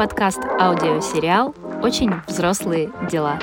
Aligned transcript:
подкаст 0.00 0.40
аудиосериал 0.58 1.54
«Очень 1.82 2.10
взрослые 2.26 2.90
дела». 3.10 3.38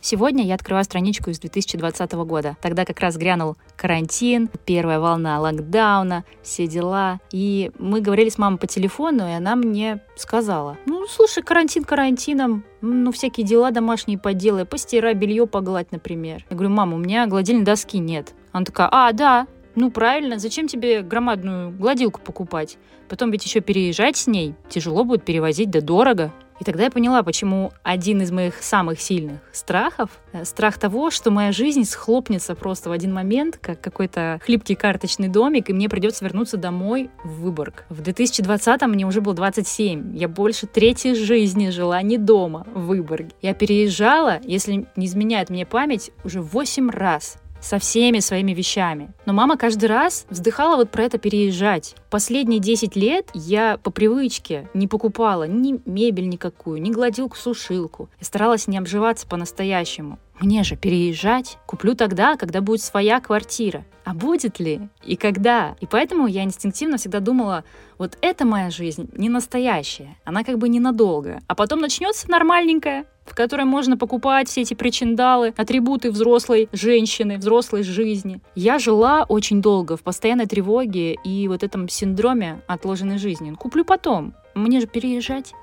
Сегодня 0.00 0.46
я 0.46 0.54
открываю 0.54 0.86
страничку 0.86 1.28
из 1.28 1.38
2020 1.38 2.12
года. 2.24 2.56
Тогда 2.62 2.86
как 2.86 2.98
раз 3.00 3.18
грянул 3.18 3.58
карантин, 3.76 4.48
первая 4.64 4.98
волна 5.00 5.38
локдауна, 5.38 6.24
все 6.42 6.66
дела. 6.66 7.20
И 7.30 7.70
мы 7.78 8.00
говорили 8.00 8.30
с 8.30 8.38
мамой 8.38 8.58
по 8.58 8.66
телефону, 8.66 9.28
и 9.28 9.32
она 9.32 9.54
мне 9.54 10.00
сказала, 10.16 10.78
ну, 10.86 11.06
слушай, 11.06 11.42
карантин 11.42 11.84
карантином, 11.84 12.64
ну, 12.80 13.12
всякие 13.12 13.44
дела 13.44 13.70
домашние 13.70 14.16
поделай, 14.16 14.64
постирай, 14.64 15.12
белье 15.12 15.46
погладь, 15.46 15.92
например. 15.92 16.46
Я 16.48 16.56
говорю, 16.56 16.72
мама, 16.72 16.94
у 16.94 16.98
меня 16.98 17.26
гладильной 17.26 17.66
доски 17.66 17.98
нет. 17.98 18.32
Она 18.52 18.64
такая, 18.64 18.88
а, 18.90 19.12
да, 19.12 19.46
ну 19.78 19.90
правильно, 19.90 20.38
зачем 20.38 20.66
тебе 20.66 21.02
громадную 21.02 21.70
гладилку 21.70 22.20
покупать? 22.20 22.78
Потом 23.08 23.30
ведь 23.30 23.44
еще 23.44 23.60
переезжать 23.60 24.16
с 24.16 24.26
ней. 24.26 24.54
Тяжело 24.68 25.04
будет 25.04 25.24
перевозить, 25.24 25.70
да 25.70 25.80
дорого. 25.80 26.32
И 26.60 26.64
тогда 26.64 26.84
я 26.84 26.90
поняла, 26.90 27.22
почему 27.22 27.72
один 27.84 28.20
из 28.20 28.32
моих 28.32 28.62
самых 28.62 29.00
сильных 29.00 29.38
страхов 29.52 30.10
э,— 30.32 30.44
страх 30.44 30.78
того, 30.78 31.10
что 31.10 31.30
моя 31.30 31.52
жизнь 31.52 31.84
схлопнется 31.84 32.56
просто 32.56 32.88
в 32.88 32.92
один 32.92 33.14
момент, 33.14 33.58
как 33.58 33.80
какой-то 33.80 34.40
хлипкий 34.44 34.74
карточный 34.74 35.28
домик, 35.28 35.70
и 35.70 35.72
мне 35.72 35.88
придется 35.88 36.24
вернуться 36.24 36.56
домой 36.56 37.10
в 37.22 37.42
Выборг. 37.42 37.84
В 37.88 38.02
2020-м 38.02 38.90
мне 38.90 39.06
уже 39.06 39.20
было 39.20 39.34
27. 39.34 40.16
Я 40.16 40.28
больше 40.28 40.66
третьей 40.66 41.14
жизни 41.14 41.70
жила 41.70 42.02
не 42.02 42.18
дома, 42.18 42.66
в 42.74 42.86
Выборге. 42.86 43.30
Я 43.40 43.54
переезжала, 43.54 44.40
если 44.42 44.88
не 44.96 45.06
изменяет 45.06 45.50
мне 45.50 45.64
память, 45.64 46.10
уже 46.24 46.42
8 46.42 46.90
раз 46.90 47.38
со 47.60 47.78
всеми 47.78 48.20
своими 48.20 48.52
вещами. 48.52 49.10
Но 49.26 49.32
мама 49.32 49.56
каждый 49.56 49.86
раз 49.86 50.26
вздыхала 50.30 50.76
вот 50.76 50.90
про 50.90 51.04
это 51.04 51.18
переезжать. 51.18 51.94
Последние 52.10 52.60
10 52.60 52.96
лет 52.96 53.30
я 53.34 53.78
по 53.78 53.90
привычке 53.90 54.68
не 54.74 54.86
покупала 54.86 55.44
ни 55.44 55.80
мебель 55.84 56.28
никакую, 56.28 56.80
ни 56.80 56.90
гладилку-сушилку. 56.90 58.08
Я 58.20 58.24
старалась 58.24 58.66
не 58.66 58.78
обживаться 58.78 59.26
по-настоящему. 59.26 60.18
Мне 60.40 60.62
же 60.62 60.76
переезжать 60.76 61.58
куплю 61.66 61.96
тогда, 61.96 62.36
когда 62.36 62.60
будет 62.60 62.80
своя 62.80 63.20
квартира. 63.20 63.84
А 64.04 64.14
будет 64.14 64.60
ли? 64.60 64.88
И 65.04 65.16
когда? 65.16 65.76
И 65.80 65.86
поэтому 65.86 66.26
я 66.26 66.44
инстинктивно 66.44 66.96
всегда 66.96 67.20
думала, 67.20 67.64
вот 67.98 68.16
это 68.20 68.46
моя 68.46 68.70
жизнь 68.70 69.10
не 69.14 69.28
настоящая, 69.28 70.16
она 70.24 70.44
как 70.44 70.58
бы 70.58 70.68
ненадолго. 70.68 71.40
А 71.48 71.54
потом 71.54 71.80
начнется 71.80 72.30
нормальненькая, 72.30 73.04
в 73.28 73.34
которой 73.34 73.64
можно 73.64 73.96
покупать 73.96 74.48
все 74.48 74.62
эти 74.62 74.74
причиндалы, 74.74 75.54
атрибуты 75.56 76.10
взрослой 76.10 76.68
женщины, 76.72 77.38
взрослой 77.38 77.82
жизни. 77.82 78.40
Я 78.54 78.78
жила 78.78 79.24
очень 79.28 79.62
долго 79.62 79.96
в 79.96 80.02
постоянной 80.02 80.46
тревоге 80.46 81.14
и 81.14 81.48
вот 81.48 81.62
этом 81.62 81.88
синдроме 81.88 82.60
отложенной 82.66 83.18
жизни. 83.18 83.52
Куплю 83.52 83.84
потом. 83.84 84.34
Мне 84.54 84.80
же 84.80 84.86
переезжать. 84.86 85.54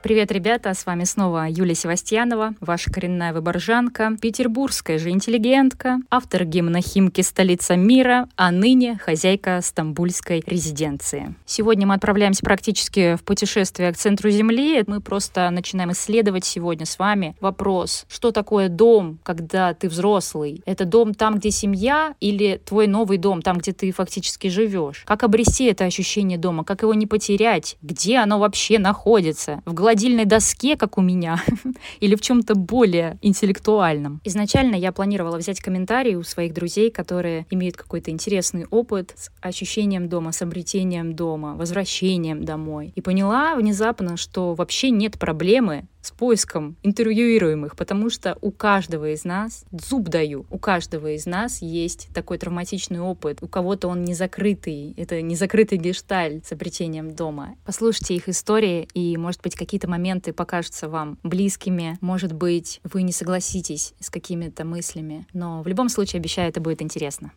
Привет, 0.00 0.30
ребята, 0.30 0.74
с 0.74 0.86
вами 0.86 1.02
снова 1.02 1.48
Юлия 1.48 1.74
Севастьянова, 1.74 2.54
ваша 2.60 2.88
коренная 2.88 3.32
выборжанка, 3.32 4.12
петербургская 4.22 4.96
же 4.96 5.10
интеллигентка, 5.10 5.98
автор 6.08 6.44
гимна 6.44 6.80
Химки 6.80 7.20
«Столица 7.20 7.74
мира», 7.74 8.28
а 8.36 8.52
ныне 8.52 8.96
хозяйка 9.04 9.60
стамбульской 9.60 10.44
резиденции. 10.46 11.34
Сегодня 11.46 11.84
мы 11.84 11.94
отправляемся 11.94 12.44
практически 12.44 13.16
в 13.16 13.24
путешествие 13.24 13.92
к 13.92 13.96
центру 13.96 14.30
Земли. 14.30 14.84
Мы 14.86 15.00
просто 15.00 15.50
начинаем 15.50 15.90
исследовать 15.90 16.44
сегодня 16.44 16.86
с 16.86 16.96
вами 17.00 17.34
вопрос, 17.40 18.06
что 18.08 18.30
такое 18.30 18.68
дом, 18.68 19.18
когда 19.24 19.74
ты 19.74 19.88
взрослый? 19.88 20.62
Это 20.64 20.84
дом 20.84 21.12
там, 21.12 21.38
где 21.38 21.50
семья, 21.50 22.14
или 22.20 22.62
твой 22.64 22.86
новый 22.86 23.18
дом, 23.18 23.42
там, 23.42 23.58
где 23.58 23.72
ты 23.72 23.90
фактически 23.90 24.46
живешь? 24.46 25.02
Как 25.06 25.24
обрести 25.24 25.64
это 25.64 25.86
ощущение 25.86 26.38
дома? 26.38 26.62
Как 26.62 26.82
его 26.82 26.94
не 26.94 27.08
потерять? 27.08 27.76
Где 27.82 28.18
оно 28.18 28.38
вообще 28.38 28.78
находится? 28.78 29.60
В 29.66 29.74
гладильной 29.88 30.26
доске, 30.26 30.76
как 30.76 30.98
у 30.98 31.00
меня, 31.00 31.42
или 32.00 32.14
в 32.14 32.20
чем-то 32.20 32.54
более 32.54 33.18
интеллектуальном. 33.22 34.20
Изначально 34.22 34.74
я 34.74 34.92
планировала 34.92 35.38
взять 35.38 35.60
комментарии 35.60 36.14
у 36.14 36.22
своих 36.24 36.52
друзей, 36.52 36.90
которые 36.90 37.46
имеют 37.48 37.78
какой-то 37.78 38.10
интересный 38.10 38.66
опыт 38.70 39.14
с 39.16 39.30
ощущением 39.40 40.10
дома, 40.10 40.32
с 40.32 40.42
обретением 40.42 41.14
дома, 41.14 41.54
возвращением 41.56 42.44
домой. 42.44 42.92
И 42.96 43.00
поняла 43.00 43.54
внезапно, 43.54 44.18
что 44.18 44.52
вообще 44.52 44.90
нет 44.90 45.18
проблемы 45.18 45.86
с 46.00 46.10
поиском 46.10 46.76
интервьюируемых, 46.82 47.76
потому 47.76 48.10
что 48.10 48.36
у 48.40 48.50
каждого 48.50 49.12
из 49.12 49.24
нас, 49.24 49.64
зуб 49.72 50.08
даю, 50.08 50.46
у 50.50 50.58
каждого 50.58 51.12
из 51.12 51.26
нас 51.26 51.60
есть 51.62 52.08
такой 52.14 52.38
травматичный 52.38 53.00
опыт. 53.00 53.38
У 53.42 53.48
кого-то 53.48 53.88
он 53.88 54.04
не 54.04 54.14
закрытый, 54.14 54.94
это 54.96 55.20
не 55.22 55.36
закрытый 55.36 55.78
гешталь 55.78 56.40
с 56.44 56.52
обретением 56.52 57.14
дома. 57.14 57.56
Послушайте 57.64 58.14
их 58.14 58.28
истории, 58.28 58.88
и, 58.94 59.16
может 59.16 59.42
быть, 59.42 59.54
какие-то 59.54 59.88
моменты 59.88 60.32
покажутся 60.32 60.88
вам 60.88 61.18
близкими, 61.22 61.98
может 62.00 62.32
быть, 62.32 62.80
вы 62.84 63.02
не 63.02 63.12
согласитесь 63.12 63.94
с 64.00 64.10
какими-то 64.10 64.64
мыслями, 64.64 65.26
но 65.32 65.62
в 65.62 65.66
любом 65.66 65.88
случае, 65.88 66.20
обещаю, 66.20 66.48
это 66.48 66.60
будет 66.60 66.82
интересно. 66.82 67.32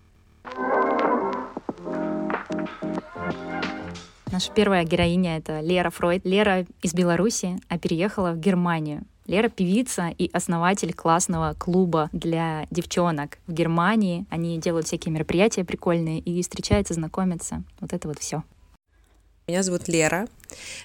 Наша 4.31 4.49
первая 4.53 4.85
героиня— 4.85 5.35
это 5.39 5.59
Лера 5.59 5.89
Фройд. 5.89 6.25
Лера 6.25 6.65
из 6.81 6.93
Беларуси, 6.93 7.59
а 7.67 7.77
переехала 7.77 8.31
в 8.31 8.39
Германию. 8.39 9.03
Лера 9.27 9.49
певица 9.49 10.07
и 10.07 10.29
основатель 10.31 10.93
классного 10.93 11.53
клуба 11.59 12.09
для 12.13 12.65
девчонок 12.71 13.39
в 13.45 13.51
Германии. 13.51 14.25
Они 14.29 14.57
делают 14.57 14.87
всякие 14.87 15.13
мероприятия 15.13 15.65
прикольные 15.65 16.19
и 16.19 16.41
встречаются, 16.41 16.93
знакомятся. 16.93 17.63
Вот 17.81 17.91
это 17.91 18.07
вот 18.07 18.19
все. 18.19 18.43
Меня 19.47 19.63
зовут 19.63 19.87
Лера. 19.87 20.27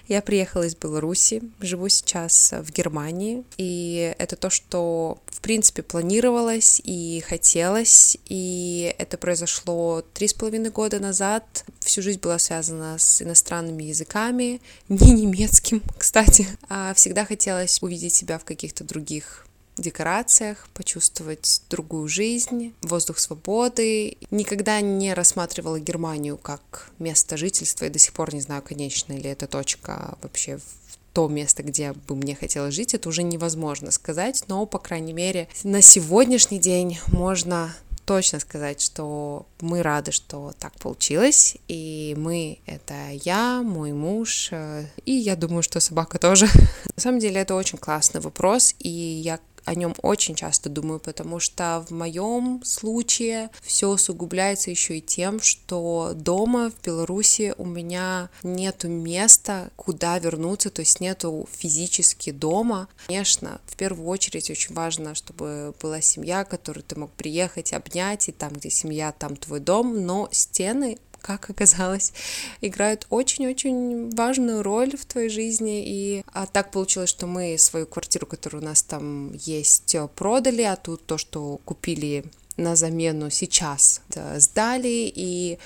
Я 0.07 0.21
приехала 0.21 0.63
из 0.63 0.75
Беларуси, 0.75 1.41
живу 1.59 1.89
сейчас 1.89 2.53
в 2.53 2.71
Германии, 2.71 3.43
и 3.57 4.15
это 4.17 4.35
то, 4.35 4.49
что 4.49 5.19
в 5.27 5.41
принципе 5.41 5.83
планировалось 5.83 6.81
и 6.83 7.23
хотелось, 7.27 8.17
и 8.25 8.95
это 8.97 9.17
произошло 9.17 10.03
три 10.13 10.27
с 10.27 10.33
половиной 10.33 10.71
года 10.71 10.99
назад. 10.99 11.65
Всю 11.81 12.01
жизнь 12.01 12.19
была 12.19 12.39
связана 12.39 12.97
с 12.97 13.21
иностранными 13.21 13.83
языками, 13.83 14.61
не 14.89 15.11
немецким, 15.11 15.83
кстати. 15.97 16.47
А 16.69 16.93
всегда 16.93 17.25
хотелось 17.25 17.81
увидеть 17.81 18.13
себя 18.13 18.39
в 18.39 18.45
каких-то 18.45 18.83
других 18.83 19.46
декорациях, 19.81 20.67
почувствовать 20.73 21.61
другую 21.69 22.07
жизнь, 22.07 22.73
воздух 22.81 23.19
свободы. 23.19 24.17
Никогда 24.31 24.81
не 24.81 25.13
рассматривала 25.13 25.79
Германию 25.79 26.37
как 26.37 26.91
место 26.99 27.37
жительства 27.37 27.85
и 27.85 27.89
до 27.89 27.99
сих 27.99 28.13
пор 28.13 28.33
не 28.33 28.41
знаю, 28.41 28.61
конечно, 28.61 29.13
ли 29.13 29.29
это 29.29 29.47
точка 29.47 30.17
вообще 30.21 30.57
в 30.57 30.87
то 31.13 31.27
место, 31.27 31.63
где 31.63 31.93
бы 31.93 32.15
мне 32.15 32.35
хотелось 32.35 32.75
жить, 32.75 32.93
это 32.93 33.09
уже 33.09 33.23
невозможно 33.23 33.89
сказать, 33.89 34.43
но, 34.47 34.67
по 34.67 34.77
крайней 34.77 35.13
мере, 35.13 35.47
на 35.63 35.81
сегодняшний 35.81 36.59
день 36.59 36.99
можно 37.07 37.73
точно 38.05 38.39
сказать, 38.39 38.81
что 38.81 39.45
мы 39.59 39.83
рады, 39.83 40.11
что 40.11 40.53
так 40.59 40.73
получилось, 40.79 41.57
и 41.67 42.15
мы— 42.17 42.59
это 42.65 42.93
я, 43.23 43.61
мой 43.63 43.91
муж, 43.91 44.49
э, 44.51 44.85
и 45.05 45.11
я 45.11 45.35
думаю, 45.35 45.61
что 45.61 45.79
собака 45.81 46.17
тоже. 46.17 46.45
На 46.95 47.01
самом 47.01 47.19
деле 47.19 47.41
это 47.41 47.53
очень 47.53 47.77
классный 47.77 48.21
вопрос, 48.21 48.75
и 48.79 48.89
я 48.89 49.39
о 49.67 49.75
нем 49.75 49.93
очень 50.01 50.33
часто 50.33 50.69
думаю, 50.69 51.01
потому 51.01 51.41
что 51.41 51.85
в 51.89 51.91
моем 51.91 52.63
случае 52.63 53.49
все 53.61 53.89
усугубляется 53.89 54.71
еще 54.71 54.99
и 54.99 55.01
тем, 55.01 55.41
что 55.41 56.13
дома 56.15 56.71
в 56.71 56.81
Беларуси 56.81 57.53
у 57.57 57.65
меня 57.65 58.29
нету 58.43 58.87
места, 58.87 59.69
куда 59.75 60.17
вернуться, 60.19 60.69
то 60.69 60.79
есть 60.79 61.01
нету 61.01 61.49
физически 61.51 62.31
дома. 62.31 62.87
Конечно, 63.07 63.59
в 63.65 63.75
первую 63.75 64.07
очередь 64.07 64.49
очень 64.49 64.73
важно, 64.73 65.15
чтобы 65.15 65.75
была 65.81 65.99
семья, 65.99 66.45
которую 66.45 66.85
ты 66.85 66.97
мог 66.97 67.11
приехать, 67.11 67.73
обнять, 67.73 68.29
и 68.29 68.31
там, 68.31 68.53
где 68.53 68.69
семья, 68.69 69.11
там 69.11 69.35
твой 69.35 69.59
дом, 69.59 70.05
но 70.05 70.29
стены 70.31 70.97
как 71.27 71.49
оказалось, 71.49 72.13
играют 72.61 73.05
очень-очень 73.09 74.09
важную 74.15 74.63
роль 74.63 74.95
в 74.95 75.05
твоей 75.05 75.27
жизни. 75.27 75.83
И 75.85 76.23
а 76.33 76.47
так 76.47 76.71
получилось, 76.71 77.09
что 77.09 77.27
мы 77.27 77.57
свою 77.57 77.85
квартиру, 77.85 78.25
которая 78.25 78.61
у 78.61 78.65
нас 78.65 78.81
там 78.81 79.33
есть, 79.33 79.95
продали, 80.15 80.61
а 80.61 80.77
тут 80.77 81.05
то, 81.05 81.17
что 81.17 81.59
купили 81.65 82.23
на 82.55 82.77
замену 82.77 83.29
сейчас, 83.29 84.01
да, 84.09 84.39
сдали, 84.39 85.11
и 85.13 85.59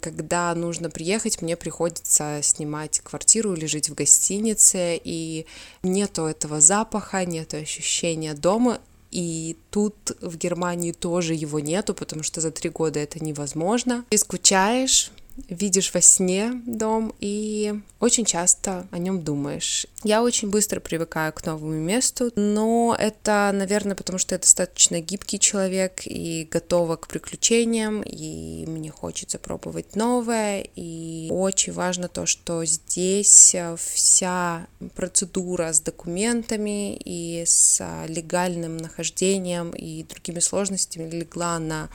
когда 0.00 0.54
нужно 0.54 0.90
приехать, 0.90 1.42
мне 1.42 1.56
приходится 1.56 2.40
снимать 2.42 3.00
квартиру 3.00 3.54
или 3.54 3.66
жить 3.66 3.90
в 3.90 3.94
гостинице, 3.94 5.00
и 5.04 5.46
нету 5.82 6.24
этого 6.24 6.60
запаха, 6.60 7.24
нету 7.24 7.58
ощущения 7.58 8.34
дома, 8.34 8.80
и 9.10 9.56
тут 9.70 9.94
в 10.20 10.36
Германии 10.36 10.92
тоже 10.92 11.34
его 11.34 11.60
нету, 11.60 11.94
потому 11.94 12.22
что 12.22 12.40
за 12.40 12.50
три 12.50 12.70
года 12.70 13.00
это 13.00 13.22
невозможно. 13.24 14.04
Ты 14.10 14.18
скучаешь, 14.18 15.10
видишь 15.48 15.92
во 15.94 16.00
сне 16.00 16.52
дом 16.66 17.14
и 17.20 17.80
очень 17.98 18.24
часто 18.24 18.86
о 18.90 18.98
нем 18.98 19.22
думаешь. 19.22 19.86
Я 20.04 20.22
очень 20.22 20.50
быстро 20.50 20.80
привыкаю 20.80 21.32
к 21.32 21.44
новому 21.44 21.74
месту, 21.74 22.32
но 22.36 22.96
это, 22.98 23.50
наверное, 23.52 23.94
потому 23.94 24.18
что 24.18 24.34
я 24.34 24.38
достаточно 24.38 25.00
гибкий 25.00 25.38
человек 25.38 26.02
и 26.04 26.48
готова 26.50 26.96
к 26.96 27.08
приключениям, 27.08 28.02
и 28.02 28.64
мне 28.66 28.90
хочется 28.90 29.38
пробовать 29.38 29.96
новое, 29.96 30.66
и 30.76 31.28
очень 31.30 31.72
важно 31.72 32.08
то, 32.08 32.26
что 32.26 32.64
здесь 32.64 33.54
вся 33.76 34.66
процедура 34.94 35.72
с 35.72 35.80
документами 35.80 36.96
и 36.96 37.44
с 37.46 37.84
легальным 38.08 38.76
нахождением 38.76 39.70
и 39.70 40.04
другими 40.04 40.38
сложностями 40.40 41.10
легла 41.10 41.58
на 41.58 41.88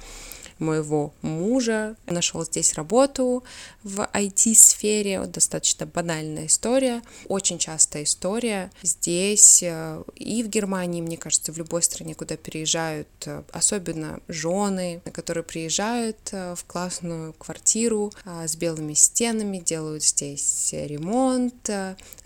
моего 0.60 1.14
мужа. 1.22 1.96
Нашел 2.06 2.44
здесь 2.46 2.74
работу 2.74 3.44
в 3.84 4.10
IT-сфере, 4.14 5.26
достаточно 5.26 5.86
банальная 5.86 6.48
история, 6.48 7.02
очень 7.28 7.58
частая 7.58 8.04
история. 8.04 8.72
Здесь 8.82 9.62
э, 9.64 10.04
и 10.16 10.44
в 10.44 10.48
Германии, 10.48 11.02
мне 11.02 11.18
кажется, 11.18 11.52
в 11.52 11.58
любой 11.58 11.84
стране, 11.84 12.16
куда 12.16 12.38
переезжают, 12.38 13.08
э, 13.26 13.44
особенно 13.52 14.20
жены, 14.28 15.02
которые 15.14 15.44
приезжают 15.44 16.18
э, 16.32 16.56
в 16.56 16.66
классную 16.66 17.34
квартиру 17.34 18.12
с 18.26 18.56
белыми 18.56 18.94
стенами, 18.94 19.58
делают 19.58 20.04
здесь 20.04 20.74
ремонт, 20.74 21.70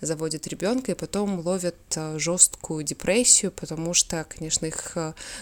заводят 0.00 0.46
ребенка 0.46 0.92
и 0.92 0.94
потом 0.94 1.40
ловят 1.40 1.76
жесткую 2.16 2.84
депрессию, 2.84 3.52
потому 3.52 3.94
что, 3.94 4.24
конечно, 4.28 4.66
их 4.66 4.96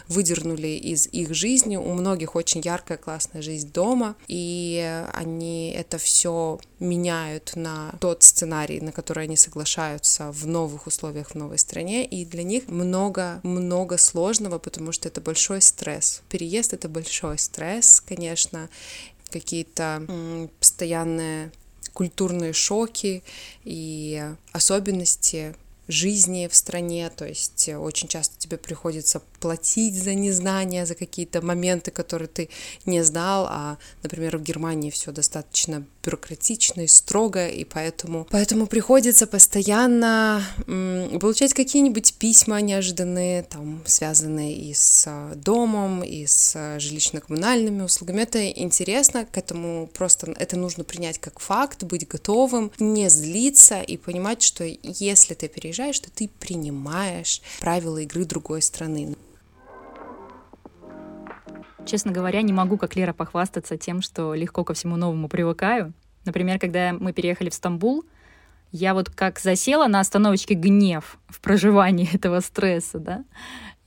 выдернули 0.08 0.69
из 0.69 1.06
их 1.06 1.34
жизни. 1.34 1.76
У 1.76 1.93
многих 1.94 2.34
очень 2.34 2.61
ярко 2.61 2.77
яркая, 2.78 2.98
классная 2.98 3.42
жизнь 3.42 3.72
дома, 3.72 4.14
и 4.28 5.04
они 5.12 5.70
это 5.72 5.98
все 5.98 6.60
меняют 6.78 7.52
на 7.56 7.94
тот 8.00 8.22
сценарий, 8.22 8.80
на 8.80 8.92
который 8.92 9.25
они 9.25 9.36
соглашаются 9.36 10.30
в 10.32 10.46
новых 10.46 10.86
условиях 10.86 11.30
в 11.30 11.34
новой 11.34 11.58
стране, 11.58 12.06
и 12.06 12.25
для 12.25 12.42
них 12.42 12.69
много-много 12.69 13.98
сложного, 13.98 14.58
потому 14.58 14.92
что 14.92 15.08
это 15.08 15.20
большой 15.20 15.60
стресс. 15.60 16.22
Переезд— 16.28 16.72
это 16.75 16.88
большой 16.88 17.38
стресс, 17.38 18.00
конечно, 18.00 18.69
какие-то 19.31 20.06
постоянные 20.58 21.50
культурные 21.92 22.52
шоки 22.52 23.22
и 23.64 24.24
особенности 24.52 25.54
жизни 25.88 26.49
в 26.49 26.55
стране, 26.55 27.11
то 27.11 27.26
есть 27.26 27.69
очень 27.69 28.08
часто 28.08 28.38
тебе 28.38 28.58
приходится 28.58 29.23
платить 29.40 29.94
за 29.94 30.14
незнание, 30.14 30.87
за 30.87 30.94
какие-то 30.94 31.40
моменты, 31.43 31.90
которые 31.90 32.29
ты 32.29 32.49
не 32.87 33.02
знал, 33.02 33.46
а, 33.49 33.79
например, 34.02 34.37
в 34.38 34.43
Германии 34.43 34.90
все 34.90 35.12
достаточно 35.12 35.85
бюрократично 36.05 36.82
и 36.82 36.87
строго, 36.87 37.49
и 37.49 37.64
поэтому, 37.64 38.26
поэтому 38.31 38.67
приходится 38.67 39.26
постоянно 39.26 40.43
м, 40.67 41.19
получать 41.20 41.55
какие-нибудь 41.55 42.14
письма 42.14 42.61
неожиданные, 42.61 43.43
там, 43.43 43.82
связанные 43.87 44.55
и 44.55 44.75
с 44.75 45.05
а, 45.06 45.34
домом, 45.34 46.02
и 46.02 46.26
с 46.26 46.55
а, 46.56 46.79
жилищно-коммунальными 46.79 47.82
услугами. 47.82 48.23
Это 48.23 48.50
интересно, 48.50 49.25
к 49.25 49.37
этому 49.37 49.87
просто 49.87 50.34
это 50.38 50.56
нужно 50.56 50.84
принять 50.84 51.19
как 51.19 51.41
факт, 51.41 51.84
быть 51.84 52.06
готовым, 52.06 52.73
не 52.79 53.08
злиться 53.08 53.81
и 53.81 53.96
понимать, 53.96 54.43
что 54.43 54.64
если 54.82 55.34
ты 55.34 55.49
переезжаешь, 55.49 55.77
то 55.78 56.10
ты 56.10 56.28
принимаешь 56.28 57.40
правила 57.60 57.98
игры 57.98 58.25
другой 58.25 58.62
страны. 58.62 59.14
Честно 61.86 62.10
говоря, 62.10 62.42
не 62.42 62.52
могу, 62.52 62.76
как 62.76 62.96
Лера, 62.96 63.12
похвастаться 63.12 63.76
тем, 63.76 64.02
что 64.02 64.34
легко 64.34 64.64
ко 64.64 64.75
всему 64.75 64.96
новому 64.96 65.28
привыкаю. 65.28 65.92
Например, 66.25 66.58
когда 66.58 66.92
мы 66.92 67.12
переехали 67.12 67.48
в 67.48 67.54
Стамбул, 67.54 68.04
я 68.72 68.92
вот 68.92 69.08
как 69.08 69.38
засела 69.38 69.86
на 69.86 70.00
остановочке 70.00 70.54
гнев 70.54 71.19
в 71.28 71.40
проживании 71.40 72.08
этого 72.12 72.40
стресса, 72.40 72.98
да, 72.98 73.24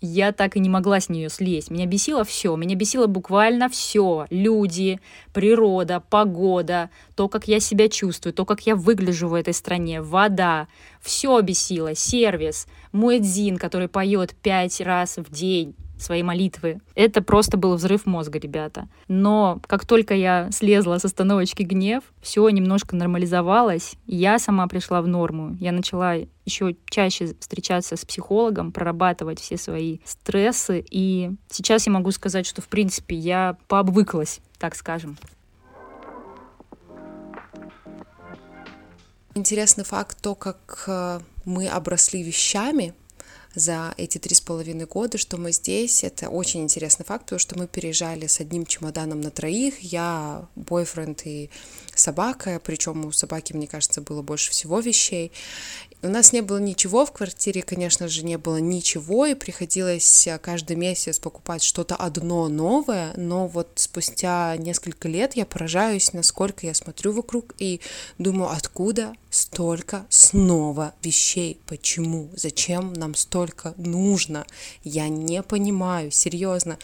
я 0.02 0.32
так 0.32 0.58
и 0.58 0.60
не 0.60 0.68
могла 0.68 1.00
с 1.00 1.10
нее 1.10 1.30
слезть. 1.30 1.70
Меня 1.70 1.86
бесило 1.86 2.24
все. 2.24 2.56
Меня 2.56 2.76
бесило 2.76 3.08
буквально 3.08 3.70
все. 3.70 4.26
Люди, 4.32 5.00
природа, 5.32 6.04
погода, 6.10 6.90
то, 7.16 7.30
как 7.30 7.48
я 7.48 7.60
себя 7.60 7.88
чувствую, 7.88 8.34
то, 8.34 8.44
как 8.44 8.66
я 8.66 8.76
выгляжу 8.76 9.30
в 9.30 9.36
этой 9.36 9.54
стране, 9.54 10.02
вода. 10.02 10.68
Все 11.02 11.40
бесило. 11.42 11.96
Сервис, 11.96 12.68
муэдзин, 12.92 13.58
который 13.58 13.88
поет 13.88 14.36
пять 14.36 14.82
раз 14.82 15.18
в 15.18 15.32
день 15.32 15.76
свои 16.02 16.24
молитвы. 16.24 16.82
Это 16.96 17.22
просто 17.22 17.58
был 17.58 17.76
взрыв 17.76 18.06
мозга, 18.06 18.40
ребята. 18.40 18.88
Но 19.08 19.62
как 19.68 19.86
только 19.86 20.14
я 20.14 20.50
слезла 20.52 20.98
с 20.98 21.06
остановочки 21.06 21.64
гнев, 21.64 22.04
все 22.22 22.48
немножко 22.50 22.96
нормализовалось, 22.96 23.96
я 24.08 24.40
сама 24.40 24.68
пришла 24.68 25.02
в 25.02 25.08
норму. 25.08 25.56
Я 25.60 25.72
начала 25.72 26.16
еще 26.46 26.76
чаще 26.90 27.34
встречаться 27.40 27.96
с 27.96 28.06
психологом, 28.06 28.72
прорабатывать 28.72 29.40
все 29.40 29.58
свои 29.58 30.00
стрессы. 30.06 30.84
И 30.90 31.32
сейчас 31.50 31.86
я 31.88 31.94
могу 31.94 32.12
сказать, 32.12 32.46
что, 32.46 32.62
в 32.62 32.68
принципе, 32.68 33.16
я 33.16 33.58
пообвыклась, 33.68 34.40
так 34.58 34.76
скажем. 34.76 35.18
Интересный 39.34 39.86
факт 39.86 40.18
то, 40.22 40.36
как 40.36 40.84
э, 40.88 41.22
мы 41.46 41.68
обросли 41.68 42.22
вещами, 42.22 42.94
за 43.56 43.94
эти 43.98 44.18
три 44.18 44.36
с 44.36 44.42
половиной 44.42 44.86
года, 44.86 45.18
что 45.18 45.38
мы 45.38 45.52
здесь. 45.52 46.04
Это 46.04 46.30
очень 46.30 46.62
интересный 46.62 47.06
факт, 47.06 47.26
потому 47.26 47.40
что 47.40 47.58
мы 47.58 47.68
переезжали 47.68 48.28
с 48.28 48.40
одним 48.40 48.66
чемоданом 48.66 49.22
на 49.22 49.32
троих. 49.32 49.80
Я, 49.80 50.48
бойфренд 50.56 51.22
и 51.26 51.50
собака, 51.96 52.62
причем 52.64 53.06
у 53.06 53.12
собаки, 53.12 53.54
мне 53.54 53.68
кажется, 53.68 54.02
было 54.02 54.22
больше 54.22 54.52
всего 54.52 54.80
вещей. 54.80 55.32
У 56.04 56.08
нас 56.08 56.34
не 56.34 56.42
было 56.42 56.58
ничего 56.58 57.06
в 57.06 57.12
квартире, 57.12 57.62
конечно 57.62 58.08
же, 58.08 58.26
не 58.26 58.40
было 58.40 58.58
ничего, 58.58 59.28
и 59.28 59.36
приходилось 59.36 60.26
э, 60.26 60.40
каждый 60.40 60.76
месяц 60.76 61.20
покупать 61.20 61.62
что-то 61.62 61.96
одно 61.96 62.48
новое, 62.48 63.14
но 63.18 63.46
вот 63.46 63.70
спустя 63.76 64.58
несколько 64.58 65.08
лет 65.08 65.36
я 65.36 65.46
поражаюсь, 65.46 66.12
насколько 66.14 66.66
я 66.66 66.74
смотрю 66.74 67.12
вокруг 67.12 67.54
и 67.60 67.82
думаю, 68.18 68.50
откуда 68.50 69.14
столько 69.30 70.08
снова 70.10 70.96
вещей, 71.04 71.60
почему, 71.68 72.32
зачем 72.34 72.94
нам 72.94 73.14
столько 73.14 73.76
нужно, 73.78 74.48
я 74.84 75.08
не 75.08 75.44
понимаю, 75.44 76.10
серьезно. 76.10 76.80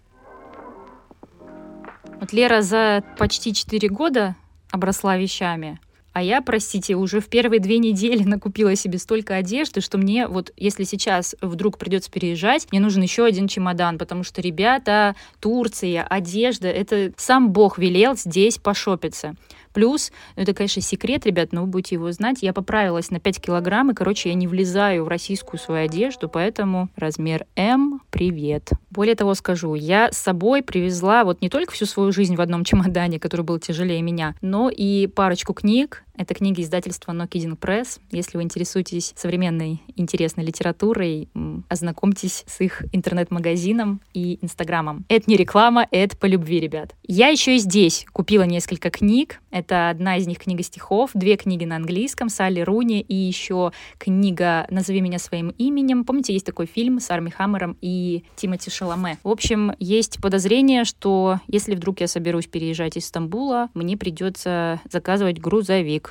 Вот 2.21 2.33
Лера 2.33 2.61
за 2.61 3.03
почти 3.17 3.51
4 3.51 3.89
года 3.89 4.35
обросла 4.69 5.17
вещами, 5.17 5.79
а 6.17 6.21
я, 6.23 6.41
простите, 6.41 6.95
уже 6.95 7.21
в 7.21 7.27
первые 7.27 7.59
две 7.59 7.77
недели 7.77 8.23
накупила 8.25 8.75
себе 8.75 8.97
столько 8.97 9.35
одежды, 9.35 9.81
что 9.81 9.99
мне 9.99 10.25
вот, 10.25 10.51
если 10.57 10.83
сейчас 10.83 11.35
вдруг 11.41 11.77
придется 11.77 12.09
переезжать, 12.09 12.65
мне 12.71 12.79
нужен 12.79 13.03
еще 13.03 13.23
один 13.23 13.47
чемодан, 13.47 13.99
потому 13.99 14.23
что, 14.23 14.41
ребята, 14.41 15.15
Турция, 15.39 16.01
одежда, 16.01 16.69
это 16.69 17.13
сам 17.17 17.51
Бог 17.51 17.77
велел 17.77 18.15
здесь 18.15 18.57
пошопиться. 18.57 19.35
Плюс, 19.77 20.11
ну 20.35 20.41
это, 20.41 20.55
конечно, 20.55 20.81
секрет, 20.81 21.27
ребят, 21.27 21.49
но 21.51 21.61
вы 21.61 21.67
будете 21.67 21.93
его 21.93 22.11
знать, 22.11 22.41
я 22.41 22.51
поправилась 22.51 23.11
на 23.11 23.19
5 23.19 23.39
килограмм, 23.39 23.91
и, 23.91 23.93
короче, 23.93 24.29
я 24.29 24.33
не 24.33 24.47
влезаю 24.47 25.05
в 25.05 25.07
российскую 25.07 25.59
свою 25.59 25.85
одежду, 25.85 26.27
поэтому 26.29 26.89
размер 26.95 27.45
М, 27.55 28.01
привет. 28.09 28.71
Более 28.89 29.13
того 29.13 29.35
скажу, 29.35 29.75
я 29.75 30.11
с 30.11 30.17
собой 30.17 30.63
привезла 30.63 31.23
вот 31.23 31.43
не 31.43 31.49
только 31.49 31.73
всю 31.73 31.85
свою 31.85 32.11
жизнь 32.11 32.35
в 32.35 32.41
одном 32.41 32.63
чемодане, 32.65 33.19
который 33.19 33.41
был 33.41 33.59
тяжелее 33.59 34.01
меня, 34.01 34.33
но 34.41 34.71
и 34.71 35.05
парочку 35.05 35.53
книг, 35.53 36.03
это 36.17 36.33
книги 36.33 36.61
издательства 36.61 37.11
No 37.11 37.29
Kidding 37.29 37.57
Press. 37.57 37.99
Если 38.11 38.37
вы 38.37 38.43
интересуетесь 38.43 39.13
современной 39.15 39.81
интересной 39.95 40.43
литературой, 40.43 41.29
ознакомьтесь 41.69 42.43
с 42.47 42.61
их 42.61 42.83
интернет-магазином 42.91 44.01
и 44.13 44.39
инстаграмом. 44.41 45.05
Это 45.09 45.29
не 45.29 45.37
реклама, 45.37 45.87
это 45.91 46.17
по 46.17 46.25
любви, 46.25 46.59
ребят. 46.59 46.95
Я 47.03 47.27
еще 47.27 47.55
и 47.55 47.59
здесь 47.59 48.05
купила 48.11 48.43
несколько 48.43 48.89
книг. 48.89 49.41
Это 49.51 49.89
одна 49.89 50.17
из 50.17 50.27
них 50.27 50.39
книга 50.39 50.63
стихов, 50.63 51.11
две 51.13 51.37
книги 51.37 51.65
на 51.65 51.75
английском, 51.75 52.29
Салли 52.29 52.61
Руни 52.61 52.99
и 53.01 53.15
еще 53.15 53.71
книга 53.97 54.67
«Назови 54.69 55.01
меня 55.01 55.19
своим 55.19 55.49
именем». 55.49 56.03
Помните, 56.03 56.33
есть 56.33 56.45
такой 56.45 56.65
фильм 56.65 56.99
с 56.99 57.09
Арми 57.09 57.29
Хаммером 57.29 57.77
и 57.81 58.23
Тимоти 58.35 58.69
Шаломе. 58.69 59.17
В 59.23 59.29
общем, 59.29 59.73
есть 59.79 60.21
подозрение, 60.21 60.83
что 60.83 61.39
если 61.47 61.75
вдруг 61.75 62.01
я 62.01 62.07
соберусь 62.07 62.47
переезжать 62.47 62.97
из 62.97 63.05
Стамбула, 63.05 63.69
мне 63.73 63.97
придется 63.97 64.81
заказывать 64.89 65.39
грузовик 65.39 66.06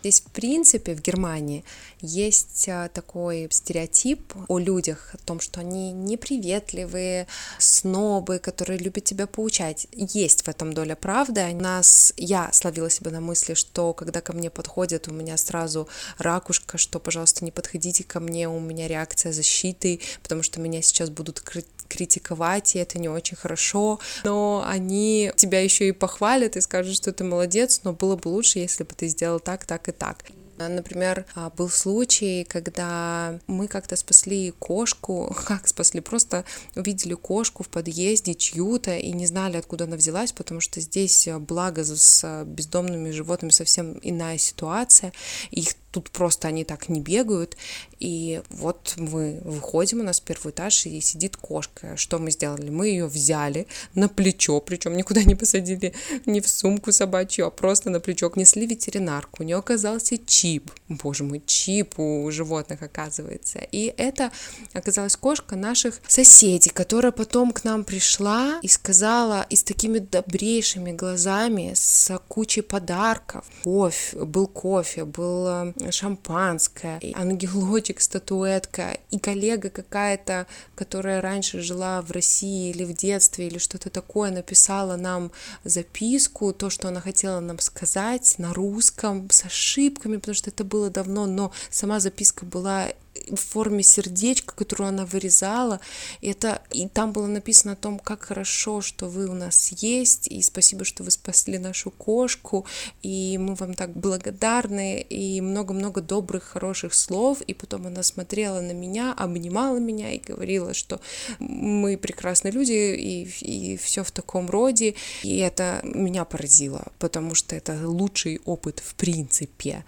Здесь, 0.00 0.22
в 0.22 0.30
принципе, 0.30 0.94
в 0.94 1.02
Германии 1.02 1.62
есть 2.00 2.66
а, 2.68 2.88
такой 2.88 3.48
стереотип 3.50 4.32
о 4.48 4.58
людях, 4.58 5.10
о 5.12 5.18
том, 5.18 5.40
что 5.40 5.60
они 5.60 5.92
неприветливые, 5.92 7.26
снобы, 7.58 8.38
которые 8.38 8.78
любят 8.78 9.04
тебя 9.04 9.26
поучать. 9.26 9.86
Есть 9.92 10.42
в 10.42 10.48
этом 10.48 10.72
доля 10.72 10.96
правды. 10.96 11.44
У 11.52 11.60
нас, 11.60 12.14
я 12.16 12.50
словила 12.52 12.88
себя 12.88 13.10
на 13.10 13.20
мысли, 13.20 13.52
что 13.52 13.92
когда 13.92 14.22
ко 14.22 14.32
мне 14.32 14.48
подходят, 14.48 15.08
у 15.08 15.12
меня 15.12 15.36
сразу 15.36 15.86
ракушка, 16.16 16.78
что, 16.78 16.98
пожалуйста, 16.98 17.44
не 17.44 17.50
подходите 17.50 18.02
ко 18.02 18.20
мне, 18.20 18.48
у 18.48 18.58
меня 18.58 18.88
реакция 18.88 19.32
защиты, 19.32 20.00
потому 20.22 20.42
что 20.42 20.60
меня 20.60 20.80
сейчас 20.80 21.10
будут 21.10 21.42
критиковать, 21.90 22.76
и 22.76 22.78
это 22.78 22.98
не 22.98 23.08
очень 23.08 23.36
хорошо, 23.36 23.98
но 24.24 24.64
они 24.66 25.32
тебя 25.36 25.60
еще 25.60 25.88
и 25.88 25.92
похвалят 25.92 26.56
и 26.56 26.60
скажут, 26.60 26.96
что 26.96 27.12
ты 27.12 27.24
молодец, 27.24 27.80
но 27.84 27.92
было 27.92 28.16
бы 28.16 28.28
лучше, 28.28 28.60
если 28.60 28.84
бы 28.84 28.94
ты 28.94 29.08
сделал 29.08 29.40
так, 29.40 29.66
так 29.66 29.88
и 29.90 29.92
так. 29.92 30.24
Например, 30.68 31.24
а, 31.34 31.50
был 31.50 31.70
случай, 31.70 32.44
когда 32.44 33.38
мы 33.46 33.66
как-то 33.66 33.96
спасли 33.96 34.52
кошку, 34.58 35.34
как 35.46 35.68
спасли, 35.68 36.00
просто 36.00 36.44
увидели 36.76 37.14
кошку 37.14 37.62
в 37.62 37.68
подъезде 37.68 38.34
чью-то 38.34 38.96
и 38.96 39.12
не 39.12 39.26
знали, 39.26 39.56
откуда 39.56 39.84
она 39.84 39.96
взялась, 39.96 40.32
потому 40.32 40.60
что 40.60 40.80
здесь, 40.80 41.28
а, 41.28 41.38
благо, 41.38 41.84
с 41.84 42.44
бездомными 42.44 43.10
животными 43.10 43.52
совсем 43.52 43.98
иная 44.02 44.38
ситуация, 44.38 45.12
их 45.50 45.74
тут 45.90 46.10
просто 46.10 46.48
они 46.48 46.64
так 46.64 46.88
не 46.88 47.00
бегают. 47.00 47.56
И 47.98 48.40
вот 48.48 48.94
мы 48.96 49.40
выходим, 49.44 50.00
у 50.00 50.02
нас 50.02 50.20
первый 50.20 50.50
этаж, 50.50 50.86
и 50.86 51.00
сидит 51.00 51.36
кошка. 51.36 51.96
Что 51.96 52.18
мы 52.18 52.30
сделали? 52.30 52.70
Мы 52.70 52.88
ее 52.88 53.06
взяли 53.06 53.66
на 53.94 54.08
плечо, 54.08 54.60
причем 54.60 54.96
никуда 54.96 55.22
не 55.22 55.34
посадили, 55.34 55.92
не 56.26 56.40
в 56.40 56.48
сумку 56.48 56.92
собачью, 56.92 57.46
а 57.46 57.50
просто 57.50 57.90
на 57.90 58.00
плечо. 58.00 58.30
Несли 58.36 58.66
ветеринарку. 58.66 59.42
У 59.42 59.46
нее 59.46 59.56
оказался 59.56 60.16
чип. 60.16 60.70
Боже 60.88 61.24
мой, 61.24 61.42
чип 61.44 61.98
у 61.98 62.30
животных 62.30 62.82
оказывается. 62.82 63.58
И 63.72 63.92
это 63.96 64.30
оказалась 64.72 65.16
кошка 65.16 65.56
наших 65.56 66.00
соседей, 66.06 66.70
которая 66.70 67.12
потом 67.12 67.52
к 67.52 67.64
нам 67.64 67.84
пришла 67.84 68.60
и 68.62 68.68
сказала, 68.68 69.46
и 69.50 69.56
с 69.56 69.62
такими 69.62 69.98
добрейшими 69.98 70.92
глазами, 70.92 71.72
с 71.74 72.18
кучей 72.28 72.62
подарков. 72.62 73.44
Кофе, 73.64 74.24
был 74.24 74.46
кофе, 74.46 75.04
был 75.04 75.46
э, 75.46 75.72
шампанское, 75.90 77.00
ангелочек, 77.14 78.00
статуэтка, 78.00 78.98
и 79.10 79.18
коллега 79.18 79.70
какая-то, 79.70 80.46
которая 80.74 81.20
раньше 81.20 81.60
жила 81.60 82.02
в 82.02 82.10
России 82.10 82.70
или 82.70 82.84
в 82.84 82.94
детстве, 82.94 83.46
или 83.46 83.58
что-то 83.58 83.90
такое, 83.90 84.30
написала 84.30 84.96
нам 84.96 85.32
записку, 85.64 86.52
то, 86.52 86.70
что 86.70 86.88
она 86.88 87.00
хотела 87.00 87.40
нам 87.40 87.58
сказать 87.58 88.34
на 88.38 88.52
русском, 88.52 89.28
с 89.30 89.44
ошибками, 89.44 90.16
потому 90.16 90.34
что 90.34 90.50
это 90.50 90.64
было 90.64 90.90
давно, 90.90 91.26
но 91.26 91.52
сама 91.70 92.00
записка 92.00 92.44
была 92.44 92.88
в 93.30 93.36
форме 93.36 93.82
сердечка, 93.82 94.54
которую 94.54 94.88
она 94.88 95.06
вырезала. 95.06 95.80
Это, 96.22 96.62
и 96.72 96.88
там 96.88 97.12
было 97.12 97.26
написано 97.26 97.72
о 97.72 97.76
том, 97.76 97.98
как 97.98 98.24
хорошо, 98.24 98.80
что 98.80 99.08
вы 99.08 99.26
у 99.26 99.34
нас 99.34 99.72
есть, 99.78 100.28
и 100.28 100.42
спасибо, 100.42 100.84
что 100.84 101.02
вы 101.02 101.10
спасли 101.10 101.58
нашу 101.58 101.90
кошку, 101.90 102.66
и 103.02 103.38
мы 103.38 103.54
вам 103.54 103.74
так 103.74 103.92
благодарны, 103.92 105.00
и 105.00 105.40
много-много 105.40 106.00
добрых, 106.00 106.44
хороших 106.44 106.94
слов. 106.94 107.40
И 107.42 107.54
потом 107.54 107.86
она 107.86 108.02
смотрела 108.02 108.60
на 108.60 108.72
меня, 108.72 109.12
обнимала 109.12 109.78
меня 109.78 110.12
и 110.12 110.18
говорила, 110.18 110.74
что 110.74 111.00
мы 111.38 111.96
прекрасные 111.96 112.52
люди, 112.52 112.72
и, 112.72 113.28
и 113.40 113.76
все 113.76 114.02
в 114.04 114.10
таком 114.10 114.48
роде. 114.50 114.94
И 115.22 115.38
это 115.38 115.80
меня 115.82 116.24
поразило, 116.24 116.88
потому 116.98 117.34
что 117.34 117.56
это 117.56 117.78
лучший 117.88 118.40
опыт 118.44 118.80
в 118.80 118.94
принципе. 118.94 119.84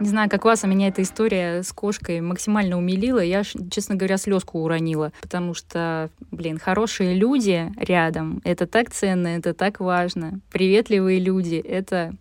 Не 0.00 0.08
знаю, 0.08 0.30
как 0.30 0.44
вас, 0.44 0.62
а 0.62 0.68
меня 0.68 0.88
эта 0.88 1.02
история 1.02 1.62
с 1.62 1.72
кошкой 1.72 2.20
максимально 2.20 2.78
умилила. 2.78 3.18
Я, 3.18 3.42
честно 3.42 3.96
говоря, 3.96 4.16
слезку 4.16 4.60
уронила, 4.60 5.12
потому 5.20 5.54
что, 5.54 6.10
блин, 6.30 6.58
хорошие 6.58 7.14
люди 7.14 7.72
рядом— 7.76 8.40
это 8.44 8.68
так 8.68 8.90
ценно, 8.90 9.28
это 9.28 9.54
так 9.54 9.80
важно. 9.80 10.40
Приветливые 10.52 11.18
люди— 11.18 11.56
это 11.56 12.12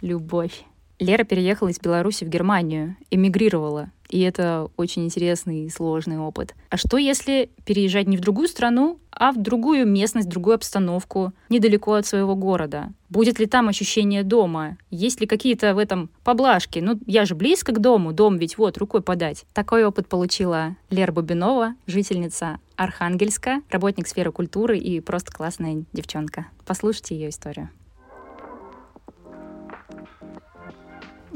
любовь. 0.00 0.64
Лера 0.98 1.24
переехала 1.24 1.68
из 1.68 1.78
Беларуси 1.78 2.24
в 2.24 2.28
Германию, 2.28 2.96
эмигрировала. 3.10 3.90
И 4.08 4.20
это 4.20 4.70
очень 4.76 5.04
интересный 5.04 5.66
и 5.66 5.70
сложный 5.70 6.18
опыт. 6.18 6.54
А 6.70 6.76
что, 6.76 6.96
если 6.96 7.50
переезжать 7.64 8.06
не 8.06 8.16
в 8.16 8.20
другую 8.20 8.48
страну, 8.48 8.98
а 9.10 9.32
в 9.32 9.36
другую 9.36 9.86
местность, 9.86 10.28
другую 10.28 10.56
обстановку, 10.56 11.32
недалеко 11.48 11.94
от 11.94 12.06
своего 12.06 12.34
города? 12.34 12.92
Будет 13.08 13.38
ли 13.38 13.46
там 13.46 13.68
ощущение 13.68 14.22
дома? 14.22 14.76
Есть 14.90 15.20
ли 15.20 15.26
какие-то 15.26 15.74
в 15.74 15.78
этом 15.78 16.10
поблажки? 16.22 16.80
Ну, 16.80 16.98
я 17.06 17.24
же 17.24 17.34
близко 17.34 17.72
к 17.72 17.80
дому, 17.80 18.12
дом 18.12 18.36
ведь 18.36 18.58
вот, 18.58 18.78
рукой 18.78 19.00
подать. 19.00 19.44
Такой 19.54 19.84
опыт 19.84 20.08
получила 20.08 20.76
Лера 20.90 21.12
Бубинова, 21.12 21.74
жительница 21.86 22.58
Архангельска, 22.76 23.62
работник 23.70 24.06
сферы 24.06 24.32
культуры 24.32 24.78
и 24.78 25.00
просто 25.00 25.32
классная 25.32 25.84
девчонка. 25.92 26.46
Послушайте 26.66 27.14
ее 27.14 27.30
историю. 27.30 27.70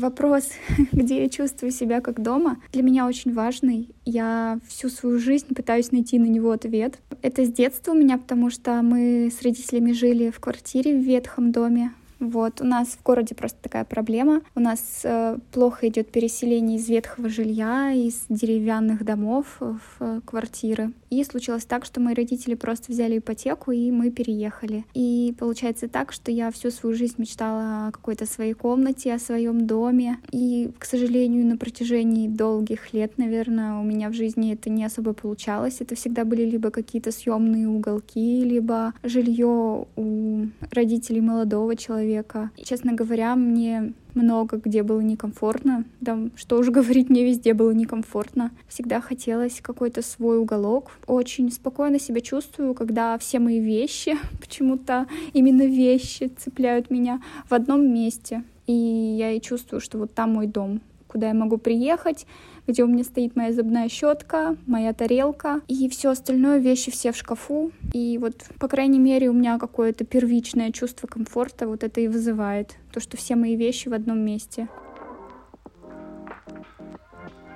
Вопрос, 0.01 0.49
где 0.93 1.23
я 1.23 1.29
чувствую 1.29 1.71
себя 1.71 2.01
как 2.01 2.23
дома, 2.23 2.57
для 2.73 2.83
меня 2.83 3.07
очень 3.07 3.35
важный. 3.35 3.91
Я 4.07 4.59
всю 4.67 4.89
свою 4.89 5.19
жизнь 5.19 5.55
пытаюсь 5.55 5.93
найти 5.93 6.19
на 6.19 6.25
него 6.25 6.53
ответ. 6.53 6.99
Это 7.21 7.45
с 7.45 7.53
детства 7.53 7.93
у 7.93 7.95
меня, 7.95 8.17
потому 8.17 8.49
что 8.49 8.81
мы 8.81 9.31
с 9.31 9.43
родителями 9.43 9.93
жили 9.93 10.31
в 10.31 10.41
квартире 10.41 10.97
в 10.97 11.03
ветхом 11.03 11.53
доме. 11.53 11.93
Вот, 12.21 12.61
у 12.61 12.65
нас 12.65 12.89
в 12.89 13.03
городе 13.03 13.35
просто 13.35 13.59
такая 13.63 13.85
проблема. 13.85 14.43
У 14.55 14.61
нас 14.61 15.01
э, 15.05 15.39
плохо 15.53 15.89
идет 15.89 16.13
переселение 16.13 16.77
из 16.77 16.87
ветхого 16.87 17.31
жилья, 17.31 17.93
из 17.93 18.27
деревянных 18.29 19.05
домов 19.05 19.57
в 19.59 19.81
э, 20.01 20.21
квартиры. 20.27 20.93
И 21.09 21.25
случилось 21.25 21.65
так, 21.65 21.87
что 21.87 21.99
мои 21.99 22.15
родители 22.15 22.55
просто 22.55 22.93
взяли 22.93 23.19
ипотеку, 23.19 23.73
и 23.73 23.91
мы 23.91 24.11
переехали. 24.11 24.85
И 24.93 25.35
получается 25.39 25.89
так, 25.89 26.13
что 26.13 26.31
я 26.31 26.51
всю 26.51 26.71
свою 26.71 26.95
жизнь 26.95 27.15
мечтала 27.17 27.89
о 27.89 27.91
какой-то 27.91 28.27
своей 28.27 28.53
комнате, 28.53 29.15
о 29.15 29.19
своем 29.19 29.67
доме. 29.67 30.19
И, 30.31 30.71
к 30.79 30.85
сожалению, 30.85 31.47
на 31.47 31.57
протяжении 31.57 32.29
долгих 32.29 32.93
лет, 32.93 33.17
наверное, 33.17 33.81
у 33.81 33.83
меня 33.83 34.11
в 34.11 34.13
жизни 34.13 34.53
это 34.53 34.69
не 34.69 34.85
особо 34.85 35.15
получалось. 35.15 35.79
Это 35.81 35.95
всегда 35.95 36.27
были 36.27 36.43
либо 36.43 36.71
какие-то 36.71 37.13
съемные 37.13 37.67
уголки, 37.67 38.45
либо 38.45 38.93
жилье 39.03 39.87
у 39.97 40.47
родителей 40.71 41.23
молодого 41.23 41.77
человека. 41.77 42.10
И, 42.57 42.65
честно 42.65 42.93
говоря, 42.93 43.35
мне 43.37 43.93
много 44.15 44.57
где 44.57 44.83
было 44.83 45.01
некомфортно. 45.01 45.85
Да, 46.01 46.19
что 46.37 46.59
уже 46.59 46.71
говорить, 46.73 47.11
мне 47.11 47.25
везде 47.25 47.55
было 47.55 47.71
некомфортно. 47.71 48.51
Всегда 48.69 49.01
хотелось 49.01 49.61
какой-то 49.61 50.03
свой 50.03 50.39
уголок. 50.39 50.93
Очень 51.07 51.51
спокойно 51.53 51.99
себя 51.99 52.21
чувствую, 52.21 52.75
когда 52.75 53.19
все 53.19 53.39
мои 53.39 53.61
вещи, 53.61 54.17
почему-то 54.41 55.07
именно 55.33 55.67
вещи 55.67 56.31
цепляют 56.37 56.91
меня 56.91 57.23
в 57.49 57.55
одном 57.55 57.93
месте. 57.93 58.45
И 58.67 58.73
я 58.73 59.33
и 59.33 59.41
чувствую, 59.41 59.81
что 59.81 59.99
вот 59.99 60.15
там 60.15 60.35
мой 60.35 60.47
дом, 60.47 60.81
куда 61.09 61.29
я 61.29 61.35
могу 61.35 61.59
приехать, 61.59 62.27
где 62.71 62.85
у 62.85 62.87
меня 62.87 63.05
стоит 63.05 63.37
моя 63.37 63.53
зубная 63.53 63.89
щетка, 63.89 64.57
моя 64.67 64.93
тарелка 64.93 65.61
и 65.67 65.89
все 65.89 66.11
остальное, 66.11 66.59
вещи 66.59 66.91
все 66.91 67.13
в 67.13 67.17
шкафу. 67.17 67.73
И 67.93 68.17
вот, 68.19 68.35
по 68.59 68.69
крайней 68.69 68.99
мере, 68.99 69.29
у 69.29 69.33
меня 69.33 69.59
какое-то 69.59 70.05
первичное 70.05 70.71
чувство 70.71 71.07
комфорта 71.07 71.67
вот 71.67 71.83
это 71.83 72.01
и 72.01 72.09
вызывает. 72.09 72.77
То, 72.93 73.01
что 73.01 73.17
все 73.17 73.35
мои 73.35 73.57
вещи 73.57 73.89
в 73.89 73.93
одном 73.93 74.21
месте. 74.21 74.69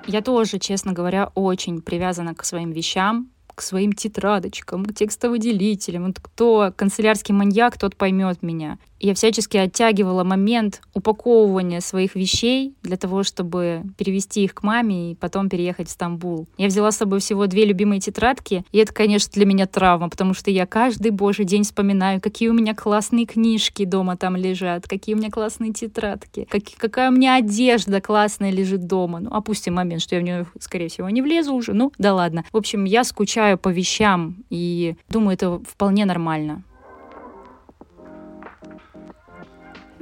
Я 0.06 0.20
тоже, 0.20 0.58
честно 0.58 0.92
говоря, 0.92 1.30
очень 1.34 1.80
привязана 1.80 2.34
к 2.34 2.44
своим 2.44 2.72
вещам, 2.72 3.30
к 3.54 3.62
своим 3.62 3.92
тетрадочкам, 3.92 4.84
к 4.84 4.94
текстовыделителям. 4.94 6.06
Вот 6.06 6.18
кто 6.20 6.72
канцелярский 6.76 7.34
маньяк, 7.34 7.78
тот 7.78 7.96
поймет 7.96 8.42
меня. 8.42 8.78
Я 9.04 9.12
всячески 9.12 9.58
оттягивала 9.58 10.24
момент 10.24 10.80
упаковывания 10.94 11.80
своих 11.80 12.14
вещей 12.14 12.72
для 12.82 12.96
того, 12.96 13.22
чтобы 13.22 13.82
перевести 13.98 14.44
их 14.44 14.54
к 14.54 14.62
маме 14.62 15.12
и 15.12 15.14
потом 15.14 15.50
переехать 15.50 15.88
в 15.88 15.90
Стамбул. 15.90 16.48
Я 16.56 16.68
взяла 16.68 16.90
с 16.90 16.96
собой 16.96 17.20
всего 17.20 17.46
две 17.46 17.66
любимые 17.66 18.00
тетрадки, 18.00 18.64
и 18.72 18.78
это, 18.78 18.94
конечно, 18.94 19.30
для 19.34 19.44
меня 19.44 19.66
травма, 19.66 20.08
потому 20.08 20.32
что 20.32 20.50
я 20.50 20.64
каждый 20.64 21.10
божий 21.10 21.44
день 21.44 21.64
вспоминаю, 21.64 22.18
какие 22.18 22.48
у 22.48 22.54
меня 22.54 22.74
классные 22.74 23.26
книжки 23.26 23.84
дома 23.84 24.16
там 24.16 24.36
лежат, 24.36 24.88
какие 24.88 25.14
у 25.14 25.18
меня 25.18 25.30
классные 25.30 25.74
тетрадки, 25.74 26.48
как, 26.48 26.62
какая 26.78 27.10
у 27.10 27.12
меня 27.12 27.34
одежда 27.34 28.00
классная 28.00 28.52
лежит 28.52 28.86
дома. 28.86 29.20
Ну, 29.20 29.34
опустим 29.34 29.74
момент, 29.74 30.00
что 30.00 30.14
я 30.14 30.22
в 30.22 30.24
нее, 30.24 30.46
скорее 30.58 30.88
всего, 30.88 31.10
не 31.10 31.20
влезу 31.20 31.52
уже. 31.52 31.74
Ну, 31.74 31.92
да 31.98 32.14
ладно. 32.14 32.46
В 32.50 32.56
общем, 32.56 32.84
я 32.84 33.04
скучаю 33.04 33.58
по 33.58 33.68
вещам 33.68 34.46
и 34.48 34.96
думаю, 35.10 35.34
это 35.34 35.60
вполне 35.68 36.06
нормально. 36.06 36.62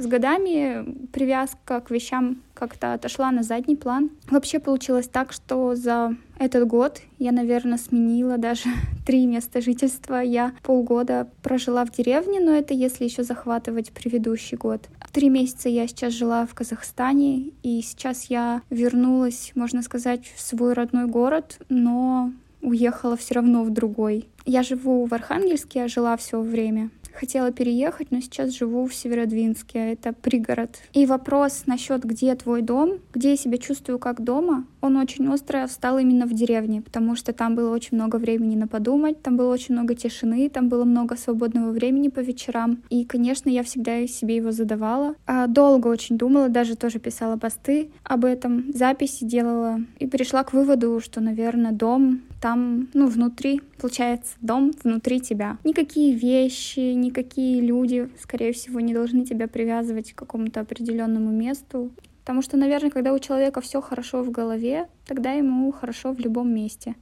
С 0.03 0.07
годами 0.07 1.07
привязка 1.13 1.81
к 1.81 1.93
вещам 1.93 2.43
как-то 2.55 2.93
отошла 2.93 3.31
на 3.31 3.45
задний 3.45 3.77
план. 3.77 4.11
Вообще 4.29 4.59
получилось 4.59 5.07
так, 5.07 5.33
что 5.33 5.77
за 5.77 6.17
этот 6.41 6.67
год 6.67 7.01
я, 7.21 7.31
наверное, 7.31 7.79
сменила 7.79 8.37
даже 8.37 8.65
три 9.07 9.27
места 9.27 9.61
жительства. 9.61 10.17
Я 10.17 10.55
полгода 10.65 11.29
прожила 11.45 11.85
в 11.85 11.93
деревне, 11.93 12.41
но 12.41 12.51
это 12.51 12.75
если 12.75 13.05
еще 13.05 13.23
захватывать 13.23 13.93
предыдущий 13.93 14.57
год. 14.57 14.89
Три 15.13 15.29
месяца 15.29 15.69
я 15.69 15.87
сейчас 15.87 16.15
жила 16.15 16.47
в 16.47 16.55
Казахстане, 16.55 17.53
и 17.63 17.81
сейчас 17.81 18.25
я 18.25 18.63
вернулась, 18.71 19.53
можно 19.55 19.83
сказать, 19.83 20.27
в 20.35 20.41
свой 20.41 20.73
родной 20.73 21.07
город, 21.07 21.61
но 21.69 22.33
уехала 22.61 23.17
все 23.17 23.35
равно 23.35 23.63
в 23.63 23.71
другой. 23.71 24.27
Я 24.47 24.65
живу 24.65 25.07
в 25.07 25.15
Архангельске, 25.15 25.79
я 25.79 25.87
жила 25.87 26.17
все 26.17 26.41
время 26.41 26.91
хотела 27.15 27.53
переехать, 27.53 28.11
но 28.11 28.21
сейчас 28.21 28.51
живу 28.51 28.87
в 28.87 28.95
Северодвинске, 28.95 29.93
это 29.93 30.13
пригород. 30.13 30.79
И 30.93 31.07
вопрос 31.07 31.65
насчет 31.67 32.05
где 32.05 32.35
твой 32.35 32.63
дом, 32.63 32.99
где 33.13 33.31
я 33.31 33.37
себя 33.37 33.59
чувствую 33.59 33.99
как 33.99 34.23
дома, 34.23 34.65
он 34.81 34.97
очень 34.97 35.29
остро 35.29 35.67
встал 35.67 35.99
именно 35.99 36.27
в 36.27 36.35
деревне, 36.35 36.83
потому 36.83 37.15
что 37.15 37.33
там 37.33 37.55
было 37.55 37.73
очень 37.73 37.97
много 37.97 38.17
времени 38.17 38.57
на 38.57 38.67
подумать, 38.67 39.23
там 39.23 39.37
было 39.37 39.53
очень 39.53 39.75
много 39.75 39.95
тишины, 39.95 40.49
там 40.49 40.69
было 40.69 40.85
много 40.85 41.17
свободного 41.17 41.71
времени 41.71 42.09
по 42.09 42.21
вечерам. 42.21 42.83
И, 42.91 43.05
конечно, 43.05 43.49
я 43.49 43.63
всегда 43.63 44.07
себе 44.07 44.37
его 44.37 44.51
задавала. 44.51 45.15
А 45.27 45.47
долго 45.47 45.87
очень 45.87 46.19
думала, 46.19 46.49
даже 46.49 46.77
тоже 46.77 46.99
писала 46.99 47.37
посты 47.37 47.91
об 48.03 48.25
этом, 48.25 48.73
записи 48.75 49.25
делала 49.25 49.81
и 49.99 50.07
пришла 50.07 50.43
к 50.43 50.53
выводу, 50.53 51.01
что, 51.01 51.21
наверное, 51.21 51.73
дом 51.73 52.23
там, 52.43 52.89
ну, 52.93 53.07
внутри, 53.07 53.61
получается, 53.79 54.35
дом 54.41 54.73
внутри 54.83 55.21
тебя. 55.21 55.59
Никакие 55.63 56.17
вещи, 56.17 56.81
никакие 57.03 57.61
люди, 57.61 58.09
скорее 58.21 58.53
всего, 58.53 58.81
не 58.81 58.95
должны 58.95 59.25
тебя 59.25 59.49
привязывать 59.49 60.13
к 60.13 60.19
какому-то 60.19 60.61
определенному 60.61 61.31
месту. 61.31 61.91
Потому 62.21 62.43
что, 62.43 62.57
наверное, 62.57 62.91
когда 62.91 63.13
у 63.13 63.19
человека 63.19 63.61
все 63.61 63.81
хорошо 63.81 64.23
в 64.23 64.31
голове, 64.31 64.89
тогда 65.07 65.33
ему 65.33 65.71
хорошо 65.73 66.13
в 66.13 66.21
любом 66.21 66.55
месте. 66.55 66.95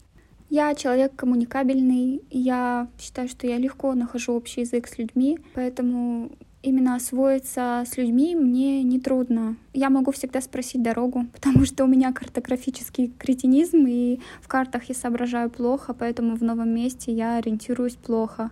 Я 0.48 0.74
человек 0.74 1.14
коммуникабельный, 1.14 2.22
я 2.30 2.88
считаю, 2.98 3.28
что 3.28 3.46
я 3.46 3.56
легко 3.58 3.94
нахожу 3.94 4.32
общий 4.32 4.62
язык 4.62 4.88
с 4.88 4.98
людьми, 4.98 5.38
поэтому 5.54 6.32
именно 6.62 6.96
освоиться 6.96 7.84
с 7.86 7.96
людьми 7.96 8.34
мне 8.34 8.82
не 8.82 8.98
трудно. 8.98 9.56
Я 9.72 9.90
могу 9.90 10.10
всегда 10.10 10.40
спросить 10.40 10.82
дорогу, 10.82 11.26
потому 11.32 11.64
что 11.64 11.84
у 11.84 11.86
меня 11.86 12.12
картографический 12.12 13.12
кретинизм, 13.18 13.86
и 13.86 14.20
в 14.42 14.48
картах 14.48 14.84
я 14.88 14.94
соображаю 14.94 15.50
плохо, 15.50 15.94
поэтому 15.94 16.34
в 16.34 16.42
новом 16.42 16.74
месте 16.74 17.12
я 17.12 17.36
ориентируюсь 17.36 17.94
плохо. 17.94 18.50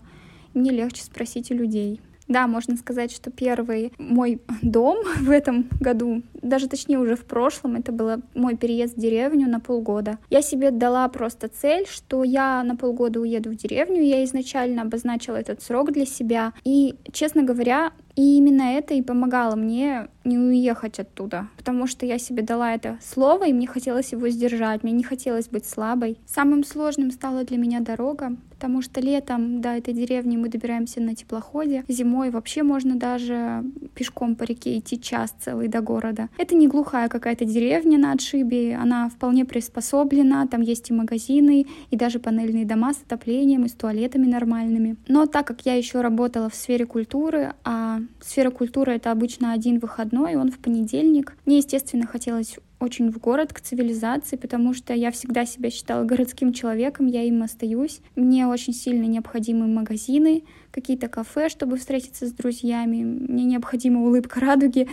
Мне 0.58 0.72
легче 0.72 1.04
спросить 1.04 1.52
у 1.52 1.54
людей. 1.54 2.00
Да, 2.26 2.48
можно 2.48 2.76
сказать, 2.76 3.12
что 3.12 3.30
первый 3.30 3.92
мой 3.96 4.42
дом 4.60 4.98
в 5.20 5.30
этом 5.30 5.68
году, 5.80 6.22
даже 6.42 6.68
точнее 6.68 6.98
уже 6.98 7.14
в 7.14 7.24
прошлом, 7.24 7.76
это 7.76 7.92
был 7.92 8.20
мой 8.34 8.56
переезд 8.56 8.96
в 8.96 9.00
деревню 9.00 9.48
на 9.48 9.60
полгода. 9.60 10.18
Я 10.30 10.42
себе 10.42 10.72
дала 10.72 11.08
просто 11.08 11.48
цель, 11.48 11.86
что 11.86 12.24
я 12.24 12.62
на 12.64 12.74
полгода 12.74 13.20
уеду 13.20 13.50
в 13.50 13.54
деревню. 13.54 14.02
Я 14.02 14.24
изначально 14.24 14.82
обозначила 14.82 15.36
этот 15.36 15.62
срок 15.62 15.92
для 15.92 16.04
себя. 16.04 16.52
И, 16.64 16.96
честно 17.12 17.44
говоря, 17.44 17.92
и 18.18 18.36
именно 18.36 18.62
это 18.62 18.94
и 18.94 19.02
помогало 19.02 19.54
мне 19.54 20.08
не 20.24 20.38
уехать 20.38 20.98
оттуда, 20.98 21.46
потому 21.56 21.86
что 21.86 22.04
я 22.04 22.18
себе 22.18 22.42
дала 22.42 22.74
это 22.74 22.98
слово, 23.00 23.46
и 23.46 23.52
мне 23.52 23.68
хотелось 23.68 24.10
его 24.10 24.28
сдержать, 24.28 24.82
мне 24.82 24.90
не 24.90 25.04
хотелось 25.04 25.48
быть 25.48 25.64
слабой. 25.64 26.18
Самым 26.26 26.64
сложным 26.64 27.12
стала 27.12 27.44
для 27.44 27.58
меня 27.58 27.78
дорога, 27.78 28.36
потому 28.50 28.82
что 28.82 29.00
летом 29.00 29.60
до 29.60 29.68
этой 29.68 29.94
деревни 29.94 30.36
мы 30.36 30.48
добираемся 30.48 31.00
на 31.00 31.14
теплоходе, 31.14 31.84
зимой 31.86 32.30
вообще 32.30 32.64
можно 32.64 32.96
даже 32.96 33.62
пешком 33.94 34.34
по 34.34 34.42
реке 34.42 34.78
идти 34.78 35.00
час 35.00 35.32
целый 35.38 35.68
до 35.68 35.80
города. 35.80 36.28
Это 36.38 36.56
не 36.56 36.66
глухая 36.66 37.08
какая-то 37.08 37.44
деревня 37.44 37.98
на 37.98 38.12
отшибе, 38.12 38.74
она 38.74 39.08
вполне 39.10 39.44
приспособлена, 39.44 40.48
там 40.48 40.60
есть 40.62 40.90
и 40.90 40.92
магазины, 40.92 41.66
и 41.90 41.96
даже 41.96 42.18
панельные 42.18 42.66
дома 42.66 42.94
с 42.94 43.00
отоплением 43.00 43.64
и 43.64 43.68
с 43.68 43.74
туалетами 43.74 44.26
нормальными. 44.26 44.96
Но 45.06 45.26
так 45.26 45.46
как 45.46 45.60
я 45.66 45.74
еще 45.74 46.00
работала 46.00 46.50
в 46.50 46.56
сфере 46.56 46.84
культуры, 46.84 47.54
а 47.62 48.00
сфера 48.20 48.50
культуры— 48.50 48.92
это 48.94 49.10
обычно 49.10 49.52
один 49.52 49.78
выходной, 49.78 50.36
он 50.36 50.50
в 50.50 50.58
понедельник. 50.58 51.36
Мне, 51.46 51.58
естественно, 51.58 52.06
хотелось 52.06 52.58
очень 52.80 53.10
в 53.10 53.18
город, 53.18 53.52
к 53.52 53.60
цивилизации, 53.60 54.36
потому 54.36 54.74
что 54.74 54.94
я 54.94 55.10
всегда 55.10 55.44
себя 55.44 55.70
считала 55.70 56.04
городским 56.04 56.52
человеком, 56.52 57.06
я 57.06 57.22
им 57.22 57.42
остаюсь. 57.42 58.00
Мне 58.14 58.46
очень 58.46 58.72
сильно 58.72 59.04
необходимы 59.04 59.66
магазины, 59.66 60.44
какие-то 60.70 61.08
кафе, 61.08 61.48
чтобы 61.48 61.76
встретиться 61.76 62.26
с 62.26 62.32
друзьями. 62.32 63.02
Мне 63.02 63.44
необходима 63.44 64.02
улыбка 64.02 64.40
радуги, 64.40 64.88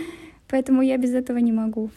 поэтому 0.47 0.81
я 0.81 0.97
без 0.97 1.13
этого 1.13 1.37
не 1.37 1.51
могу. 1.51 1.91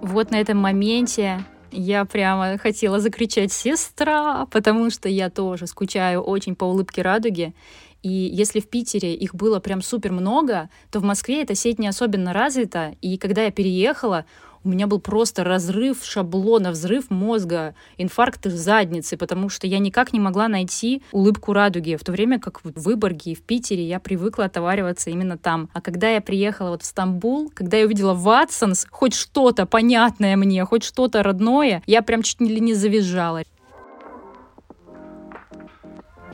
Вот 0.00 0.32
на 0.32 0.40
этом 0.40 0.58
моменте 0.58 1.44
я 1.70 2.04
прямо 2.04 2.58
хотела 2.58 2.98
закричать 2.98 3.52
«Сестра!», 3.52 4.46
потому 4.50 4.90
что 4.90 5.08
я 5.08 5.30
тоже 5.30 5.66
скучаю 5.66 6.20
очень 6.20 6.54
по 6.54 6.64
улыбке 6.64 7.02
радуги. 7.02 7.54
И 8.02 8.10
если 8.10 8.60
в 8.60 8.68
Питере 8.68 9.14
их 9.14 9.34
было 9.34 9.60
прям 9.60 9.82
супер 9.82 10.12
много, 10.12 10.68
то 10.90 11.00
в 11.00 11.04
Москве 11.04 11.42
эта 11.42 11.54
сеть 11.54 11.78
не 11.78 11.86
особенно 11.86 12.32
развита. 12.32 12.94
И 13.00 13.16
когда 13.16 13.44
я 13.44 13.50
переехала, 13.50 14.24
у 14.64 14.68
меня 14.68 14.86
был 14.86 15.00
просто 15.00 15.42
разрыв 15.44 16.04
шаблона, 16.04 16.70
взрыв 16.70 17.10
мозга, 17.10 17.74
инфаркт 17.98 18.44
задницы, 18.44 19.16
потому 19.16 19.48
что 19.48 19.66
я 19.66 19.78
никак 19.78 20.12
не 20.12 20.20
могла 20.20 20.48
найти 20.48 21.02
улыбку 21.10 21.52
радуги, 21.52 21.96
в 21.96 22.04
то 22.04 22.12
время 22.12 22.38
как 22.38 22.60
в 22.62 22.80
Выборге 22.80 23.32
и 23.32 23.34
в 23.34 23.42
Питере 23.42 23.84
я 23.84 23.98
привыкла 23.98 24.44
отовариваться 24.44 25.10
именно 25.10 25.36
там. 25.36 25.68
А 25.72 25.80
когда 25.80 26.10
я 26.10 26.20
приехала 26.20 26.70
вот 26.70 26.82
в 26.82 26.86
Стамбул, 26.86 27.50
когда 27.52 27.76
я 27.76 27.86
увидела 27.86 28.14
Ватсонс, 28.14 28.86
хоть 28.90 29.14
что-то 29.14 29.66
понятное 29.66 30.36
мне, 30.36 30.64
хоть 30.64 30.84
что-то 30.84 31.22
родное, 31.22 31.82
я 31.86 32.02
прям 32.02 32.22
чуть 32.22 32.40
ли 32.40 32.60
не 32.60 32.74
завизжала. 32.74 33.42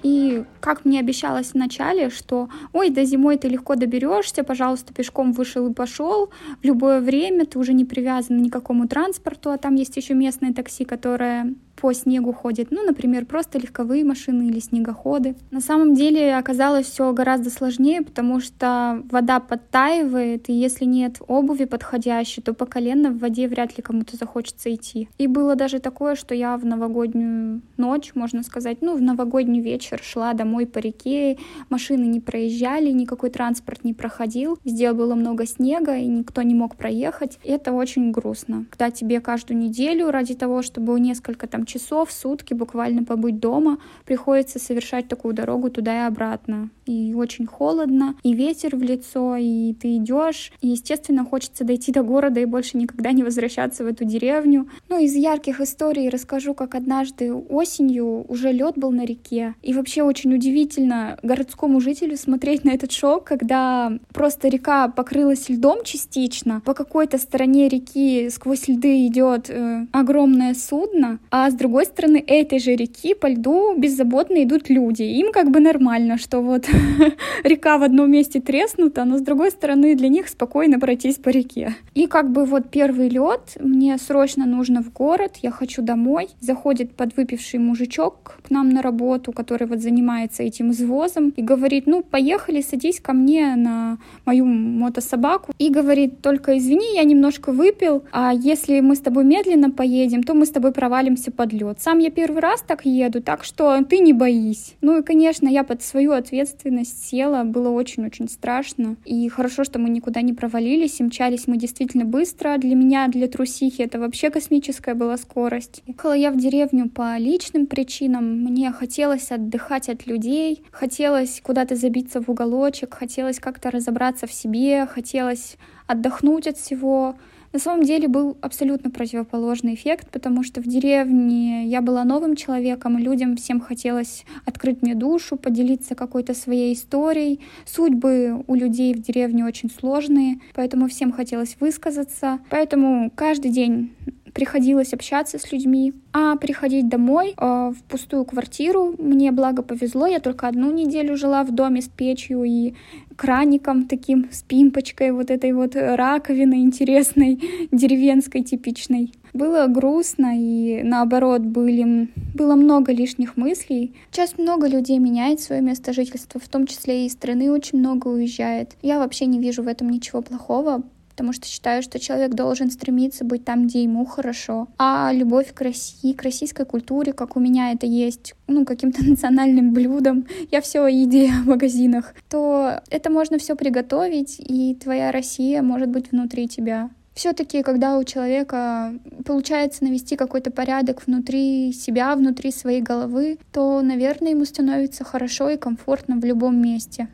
И 0.02 0.44
как 0.60 0.84
мне 0.84 1.00
обещалось 1.00 1.52
вначале, 1.54 2.10
что 2.10 2.48
ой, 2.72 2.90
до 2.90 3.04
зимой 3.04 3.36
ты 3.36 3.48
легко 3.48 3.74
доберешься, 3.74 4.44
пожалуйста, 4.44 4.94
пешком 4.94 5.32
вышел 5.32 5.66
и 5.68 5.74
пошел, 5.74 6.30
в 6.62 6.64
любое 6.64 7.00
время 7.00 7.46
ты 7.46 7.58
уже 7.58 7.72
не 7.72 7.84
привязан 7.84 8.42
ни 8.42 8.48
к 8.48 8.52
какому 8.52 8.88
транспорту, 8.88 9.50
а 9.50 9.58
там 9.58 9.74
есть 9.74 9.96
еще 9.96 10.14
местное 10.14 10.52
такси, 10.52 10.84
которое 10.84 11.54
по 11.80 11.92
снегу 11.92 12.32
ходит, 12.32 12.70
ну, 12.70 12.84
например, 12.84 13.24
просто 13.24 13.58
легковые 13.58 14.04
машины 14.04 14.48
или 14.48 14.58
снегоходы. 14.58 15.36
На 15.50 15.60
самом 15.60 15.94
деле 15.94 16.34
оказалось 16.36 16.86
все 16.86 17.12
гораздо 17.12 17.50
сложнее, 17.50 18.02
потому 18.02 18.40
что 18.40 19.02
вода 19.10 19.38
подтаивает, 19.38 20.48
и 20.48 20.52
если 20.52 20.84
нет 20.84 21.20
обуви 21.28 21.64
подходящей, 21.64 22.42
то 22.42 22.52
по 22.52 22.66
колено 22.66 23.10
в 23.10 23.18
воде 23.18 23.46
вряд 23.46 23.76
ли 23.76 23.82
кому-то 23.82 24.16
захочется 24.16 24.74
идти. 24.74 25.08
И 25.18 25.28
было 25.28 25.54
даже 25.54 25.78
такое, 25.78 26.16
что 26.16 26.34
я 26.34 26.56
в 26.56 26.66
новогоднюю 26.66 27.62
ночь, 27.76 28.12
можно 28.14 28.42
сказать, 28.42 28.78
ну, 28.80 28.96
в 28.96 29.00
новогодний 29.02 29.60
вечер 29.60 30.00
шла 30.02 30.32
домой 30.32 30.66
по 30.66 30.78
реке, 30.78 31.38
машины 31.70 32.04
не 32.04 32.20
проезжали, 32.20 32.90
никакой 32.90 33.30
транспорт 33.30 33.84
не 33.84 33.94
проходил, 33.94 34.58
везде 34.64 34.92
было 34.92 35.14
много 35.14 35.46
снега, 35.46 35.96
и 35.96 36.06
никто 36.06 36.42
не 36.42 36.54
мог 36.54 36.74
проехать. 36.74 37.38
Это 37.44 37.72
очень 37.72 38.10
грустно, 38.10 38.66
когда 38.70 38.90
тебе 38.90 39.20
каждую 39.20 39.58
неделю 39.58 40.10
ради 40.10 40.34
того, 40.34 40.62
чтобы 40.62 40.98
несколько 40.98 41.46
там 41.46 41.66
часов, 41.68 42.10
сутки 42.10 42.54
буквально 42.54 43.04
побыть 43.04 43.38
дома, 43.38 43.78
приходится 44.04 44.58
совершать 44.58 45.06
такую 45.08 45.34
дорогу 45.34 45.70
туда 45.70 46.04
и 46.04 46.06
обратно. 46.06 46.70
И 46.86 47.14
очень 47.14 47.46
холодно, 47.46 48.16
и 48.22 48.32
ветер 48.32 48.74
в 48.74 48.82
лицо, 48.82 49.36
и 49.36 49.74
ты 49.74 49.96
идешь. 49.96 50.52
И, 50.60 50.68
естественно, 50.68 51.24
хочется 51.24 51.64
дойти 51.64 51.92
до 51.92 52.02
города 52.02 52.40
и 52.40 52.46
больше 52.46 52.78
никогда 52.78 53.12
не 53.12 53.22
возвращаться 53.22 53.84
в 53.84 53.86
эту 53.86 54.04
деревню. 54.04 54.68
Ну, 54.88 54.98
из 54.98 55.14
ярких 55.14 55.60
историй 55.60 56.08
расскажу, 56.08 56.54
как 56.54 56.74
однажды 56.74 57.32
осенью 57.32 58.24
уже 58.28 58.52
лед 58.52 58.76
был 58.76 58.90
на 58.90 59.04
реке. 59.04 59.54
И 59.62 59.74
вообще 59.74 60.02
очень 60.02 60.34
удивительно 60.34 61.18
городскому 61.22 61.80
жителю 61.80 62.16
смотреть 62.16 62.64
на 62.64 62.70
этот 62.70 62.90
шок, 62.92 63.24
когда 63.24 63.92
просто 64.14 64.48
река 64.48 64.88
покрылась 64.88 65.48
льдом 65.48 65.84
частично, 65.84 66.62
по 66.64 66.74
какой-то 66.74 67.18
стороне 67.18 67.68
реки 67.68 68.30
сквозь 68.30 68.68
льды 68.68 69.06
идет 69.06 69.50
э, 69.50 69.86
огромное 69.92 70.54
судно, 70.54 71.18
а 71.30 71.50
с 71.50 71.54
другой 71.58 71.84
стороны 71.84 72.24
этой 72.26 72.58
же 72.58 72.74
реки 72.74 73.14
по 73.14 73.26
льду 73.26 73.74
беззаботно 73.76 74.42
идут 74.42 74.70
люди. 74.70 75.02
Им 75.02 75.32
как 75.32 75.50
бы 75.50 75.60
нормально, 75.60 76.16
что 76.16 76.40
вот 76.40 76.66
река 77.44 77.76
в 77.78 77.82
одном 77.82 78.10
месте 78.10 78.40
треснута, 78.40 79.04
но 79.04 79.18
с 79.18 79.20
другой 79.20 79.50
стороны 79.50 79.94
для 79.94 80.08
них 80.08 80.28
спокойно 80.28 80.78
пройтись 80.78 81.16
по 81.16 81.28
реке. 81.28 81.74
И 81.94 82.06
как 82.06 82.30
бы 82.30 82.44
вот 82.44 82.70
первый 82.70 83.08
лед, 83.08 83.56
мне 83.60 83.98
срочно 83.98 84.46
нужно 84.46 84.82
в 84.82 84.92
город, 84.92 85.36
я 85.42 85.50
хочу 85.50 85.82
домой. 85.82 86.28
Заходит 86.40 86.94
подвыпивший 86.94 87.60
мужичок 87.60 88.38
к 88.46 88.50
нам 88.50 88.70
на 88.70 88.82
работу, 88.82 89.32
который 89.32 89.66
вот 89.66 89.80
занимается 89.80 90.42
этим 90.42 90.70
извозом, 90.70 91.30
и 91.30 91.42
говорит, 91.42 91.86
ну, 91.86 92.02
поехали, 92.02 92.60
садись 92.62 93.00
ко 93.00 93.12
мне 93.12 93.56
на 93.56 93.98
мою 94.24 94.44
мотособаку. 94.44 95.52
И 95.58 95.70
говорит, 95.70 96.22
только 96.22 96.56
извини, 96.56 96.94
я 96.94 97.04
немножко 97.04 97.52
выпил, 97.52 98.04
а 98.12 98.32
если 98.32 98.80
мы 98.80 98.94
с 98.94 99.00
тобой 99.00 99.24
медленно 99.24 99.70
поедем, 99.70 100.22
то 100.22 100.34
мы 100.34 100.46
с 100.46 100.50
тобой 100.50 100.72
провалимся 100.72 101.30
под 101.32 101.47
под 101.48 101.52
лед. 101.52 101.80
Сам 101.80 101.98
я 101.98 102.10
первый 102.10 102.40
раз 102.40 102.62
так 102.62 102.84
еду, 102.84 103.22
так 103.22 103.44
что 103.44 103.82
ты 103.84 103.98
не 103.98 104.12
боись. 104.12 104.76
Ну 104.80 104.98
и, 104.98 105.02
конечно, 105.02 105.48
я 105.48 105.64
под 105.64 105.82
свою 105.82 106.12
ответственность 106.12 107.08
села, 107.08 107.44
было 107.44 107.70
очень-очень 107.70 108.28
страшно. 108.28 108.96
И 109.04 109.28
хорошо, 109.28 109.64
что 109.64 109.78
мы 109.78 109.88
никуда 109.88 110.20
не 110.22 110.32
провалились, 110.32 111.00
и 111.00 111.04
мчались 111.04 111.46
мы 111.46 111.56
действительно 111.56 112.04
быстро. 112.04 112.58
Для 112.58 112.74
меня, 112.74 113.08
для 113.08 113.28
трусихи, 113.28 113.82
это 113.82 113.98
вообще 113.98 114.30
космическая 114.30 114.94
была 114.94 115.16
скорость. 115.16 115.82
Ехала 115.86 116.12
я 116.12 116.30
в 116.30 116.36
деревню 116.36 116.88
по 116.90 117.16
личным 117.18 117.66
причинам. 117.66 118.24
Мне 118.42 118.70
хотелось 118.72 119.30
отдыхать 119.30 119.88
от 119.88 120.06
людей, 120.06 120.62
хотелось 120.70 121.40
куда-то 121.42 121.76
забиться 121.76 122.20
в 122.20 122.28
уголочек, 122.28 122.94
хотелось 122.94 123.38
как-то 123.38 123.70
разобраться 123.70 124.26
в 124.26 124.32
себе, 124.32 124.86
хотелось 124.86 125.56
отдохнуть 125.86 126.46
от 126.46 126.58
всего. 126.58 127.16
На 127.52 127.58
самом 127.58 127.84
деле 127.84 128.08
был 128.08 128.36
абсолютно 128.42 128.90
противоположный 128.90 129.74
эффект, 129.74 130.08
потому 130.10 130.42
что 130.42 130.60
в 130.60 130.64
деревне 130.66 131.66
я 131.66 131.80
была 131.80 132.04
новым 132.04 132.36
человеком, 132.36 132.98
людям 132.98 133.36
всем 133.36 133.60
хотелось 133.60 134.24
открыть 134.44 134.82
мне 134.82 134.94
душу, 134.94 135.36
поделиться 135.36 135.94
какой-то 135.94 136.34
своей 136.34 136.74
историей. 136.74 137.40
Судьбы 137.64 138.44
у 138.46 138.54
людей 138.54 138.94
в 138.94 139.00
деревне 139.00 139.46
очень 139.46 139.70
сложные, 139.70 140.40
поэтому 140.54 140.88
всем 140.88 141.10
хотелось 141.10 141.56
высказаться. 141.58 142.40
Поэтому 142.50 143.10
каждый 143.14 143.50
день 143.50 143.94
приходилось 144.32 144.92
общаться 144.92 145.38
с 145.38 145.52
людьми. 145.52 145.92
А 146.12 146.36
приходить 146.36 146.88
домой 146.88 147.34
э, 147.36 147.42
в 147.76 147.82
пустую 147.88 148.24
квартиру 148.24 148.94
мне 148.98 149.30
благо 149.32 149.62
повезло. 149.62 150.06
Я 150.06 150.20
только 150.20 150.48
одну 150.48 150.70
неделю 150.70 151.16
жила 151.16 151.44
в 151.44 151.54
доме 151.54 151.82
с 151.82 151.88
печью 151.88 152.44
и 152.44 152.74
краником 153.16 153.86
таким, 153.86 154.28
с 154.30 154.42
пимпочкой, 154.42 155.12
вот 155.12 155.30
этой 155.30 155.52
вот 155.52 155.74
раковиной 155.74 156.60
интересной, 156.60 157.40
деревенской 157.72 158.42
типичной. 158.42 159.12
Было 159.34 159.66
грустно 159.66 160.32
и 160.36 160.82
наоборот 160.82 161.42
были, 161.42 162.08
было 162.34 162.54
много 162.54 162.92
лишних 162.92 163.36
мыслей. 163.36 163.94
Сейчас 164.10 164.38
много 164.38 164.66
людей 164.66 164.98
меняет 164.98 165.40
свое 165.40 165.60
место 165.60 165.92
жительства, 165.92 166.40
в 166.40 166.48
том 166.48 166.66
числе 166.66 167.06
и 167.06 167.10
страны 167.10 167.50
очень 167.50 167.78
много 167.78 168.08
уезжает. 168.08 168.76
Я 168.82 168.98
вообще 168.98 169.26
не 169.26 169.38
вижу 169.38 169.62
в 169.62 169.68
этом 169.68 169.90
ничего 169.90 170.22
плохого, 170.22 170.82
потому 171.18 171.32
что 171.32 171.48
считаю, 171.48 171.82
что 171.82 171.98
человек 171.98 172.34
должен 172.34 172.70
стремиться 172.70 173.24
быть 173.24 173.44
там, 173.44 173.66
где 173.66 173.82
ему 173.82 174.06
хорошо. 174.06 174.68
А 174.78 175.10
любовь 175.12 175.52
к 175.52 175.60
России, 175.60 176.12
к 176.12 176.22
российской 176.22 176.64
культуре, 176.64 177.12
как 177.12 177.36
у 177.36 177.40
меня 177.40 177.72
это 177.72 177.86
есть, 177.86 178.36
ну, 178.46 178.64
каким-то 178.64 179.04
национальным 179.10 179.72
блюдом, 179.72 180.28
я 180.52 180.60
все 180.60 180.86
еде 180.86 181.32
в 181.42 181.48
магазинах, 181.48 182.14
то 182.30 182.82
это 182.88 183.10
можно 183.10 183.38
все 183.38 183.56
приготовить, 183.56 184.36
и 184.38 184.76
твоя 184.76 185.10
Россия 185.10 185.60
может 185.60 185.88
быть 185.88 186.12
внутри 186.12 186.46
тебя. 186.46 186.90
Все-таки, 187.14 187.64
когда 187.64 187.98
у 187.98 188.04
человека 188.04 188.94
получается 189.24 189.82
навести 189.82 190.14
какой-то 190.14 190.52
порядок 190.52 191.04
внутри 191.04 191.72
себя, 191.72 192.14
внутри 192.14 192.52
своей 192.52 192.80
головы, 192.80 193.38
то, 193.52 193.82
наверное, 193.82 194.30
ему 194.30 194.44
становится 194.44 195.02
хорошо 195.02 195.50
и 195.50 195.56
комфортно 195.56 196.20
в 196.20 196.24
любом 196.24 196.62
месте. 196.62 197.08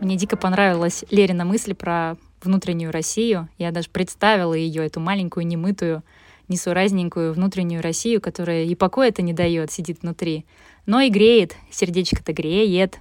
Мне 0.00 0.16
дико 0.16 0.38
понравилась 0.38 1.04
Лерина 1.10 1.44
мысль 1.44 1.74
про 1.74 2.16
внутреннюю 2.42 2.90
Россию. 2.90 3.50
Я 3.58 3.70
даже 3.70 3.90
представила 3.90 4.54
ее, 4.54 4.86
эту 4.86 4.98
маленькую, 4.98 5.46
немытую, 5.46 6.02
несуразненькую 6.48 7.34
внутреннюю 7.34 7.82
Россию, 7.82 8.22
которая 8.22 8.64
и 8.64 8.74
покоя-то 8.74 9.20
не 9.20 9.34
дает, 9.34 9.70
сидит 9.70 10.00
внутри, 10.00 10.46
но 10.86 11.02
и 11.02 11.10
греет, 11.10 11.54
сердечко-то 11.70 12.32
греет. 12.32 12.98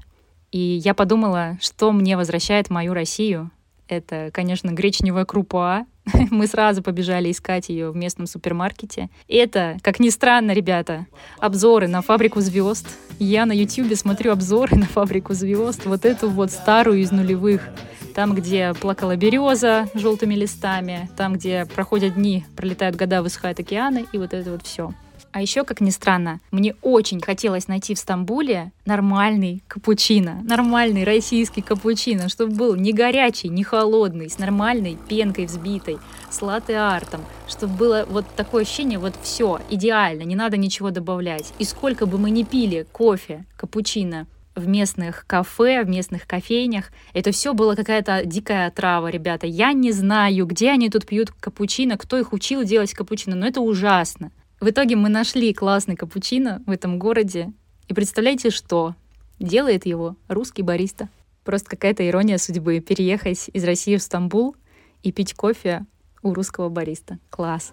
И 0.52 0.60
я 0.60 0.94
подумала, 0.94 1.58
что 1.62 1.94
мне 1.94 2.18
возвращает 2.18 2.70
мою 2.70 2.94
Россию. 2.94 3.50
Это, 3.90 4.30
конечно, 4.32 4.70
гречневая 4.70 5.26
крупа. 5.26 5.88
Мы 6.30 6.46
сразу 6.46 6.84
побежали 6.84 7.32
искать 7.32 7.70
ее 7.70 7.90
в 7.90 7.96
местном 7.96 8.28
супермаркете. 8.28 9.10
Это, 9.28 9.78
как 9.82 10.00
ни 10.00 10.10
странно, 10.10 10.52
ребята, 10.52 11.08
обзоры 11.40 11.88
на 11.88 12.04
фабрику 12.04 12.40
звезд. 12.40 12.88
Я 13.18 13.48
на 13.48 13.52
YouTube 13.52 13.96
смотрю 13.96 14.32
обзоры 14.32 14.78
на 14.78 14.86
фабрику 14.86 15.34
звезд. 15.34 15.88
Вот 15.88 16.06
эту 16.06 16.30
вот 16.30 16.52
старую 16.52 17.00
из 17.00 17.12
нулевых. 17.12 17.68
Там, 18.14 18.36
где 18.36 18.74
плакала 18.80 19.16
береза 19.16 19.88
желтыми 19.96 20.36
листами, 20.36 21.10
там, 21.18 21.34
где 21.34 21.66
проходят 21.66 22.16
дни, 22.16 22.46
пролетают 22.56 22.96
года, 22.96 23.24
высыхают 23.24 23.60
океаны, 23.60 24.06
и 24.12 24.18
вот 24.18 24.34
это 24.34 24.52
вот 24.52 24.66
все. 24.66 24.94
А 25.32 25.42
еще, 25.42 25.64
как 25.64 25.80
ни 25.80 25.92
странно, 25.92 26.40
мне 26.52 26.76
очень 26.82 27.22
хотелось 27.22 27.68
найти 27.68 27.94
в 27.94 28.00
Стамбуле 28.00 28.72
нормальный 28.86 29.62
капучино, 29.68 30.42
нормальный 30.44 31.04
российский 31.04 31.62
капучино, 31.62 32.30
чтобы 32.30 32.56
был 32.56 32.76
не 32.76 32.94
горячий, 32.94 33.50
не 33.50 33.64
холодный, 33.64 34.30
с 34.30 34.40
нормальной 34.40 34.98
пенкой 35.08 35.46
взбитой, 35.46 36.00
с 36.32 36.42
латте-артом, 36.42 37.22
чтобы 37.48 37.76
было 37.76 38.06
вот 38.10 38.26
такое 38.36 38.64
ощущение, 38.64 38.98
вот 38.98 39.14
все, 39.22 39.60
идеально, 39.70 40.24
не 40.24 40.36
надо 40.36 40.58
ничего 40.58 40.90
добавлять. 40.90 41.54
И 41.60 41.64
сколько 41.64 42.08
бы 42.08 42.18
мы 42.18 42.32
ни 42.32 42.44
пили 42.44 42.88
кофе, 42.92 43.46
капучино, 43.56 44.26
в 44.56 44.68
местных 44.68 45.26
кафе, 45.26 45.84
в 45.84 45.90
местных 45.90 46.28
кофейнях. 46.28 46.92
Это 47.14 47.32
все 47.32 47.54
было 47.54 47.76
какая-то 47.76 48.26
дикая 48.26 48.70
трава, 48.72 49.10
ребята. 49.10 49.48
Я 49.48 49.74
не 49.74 49.92
знаю, 49.92 50.46
где 50.46 50.72
они 50.72 50.90
тут 50.90 51.06
пьют 51.06 51.32
капучино, 51.32 51.98
кто 51.98 52.18
их 52.18 52.34
учил 52.34 52.64
делать 52.64 52.94
капучино, 52.94 53.36
но 53.36 53.48
это 53.48 53.62
ужасно. 53.62 54.32
В 54.60 54.70
итоге 54.70 54.98
мы 54.98 55.08
нашли 55.08 55.54
классный 55.54 55.96
капучино 55.96 56.62
в 56.66 56.72
этом 56.72 57.00
городе. 57.00 57.54
И 57.88 57.94
представляете, 57.94 58.50
что? 58.50 58.94
Делает 59.40 59.86
его 59.86 60.18
русский 60.28 60.64
бариста. 60.64 61.08
Просто 61.46 61.70
какая-то 61.70 62.06
ирония 62.06 62.38
судьбы. 62.38 62.82
Переехать 62.82 63.50
из 63.54 63.64
России 63.64 63.96
в 63.96 64.02
Стамбул 64.02 64.58
и 65.02 65.14
пить 65.14 65.34
кофе 65.34 65.86
у 66.22 66.34
русского 66.34 66.68
бариста. 66.68 67.20
Класс. 67.30 67.72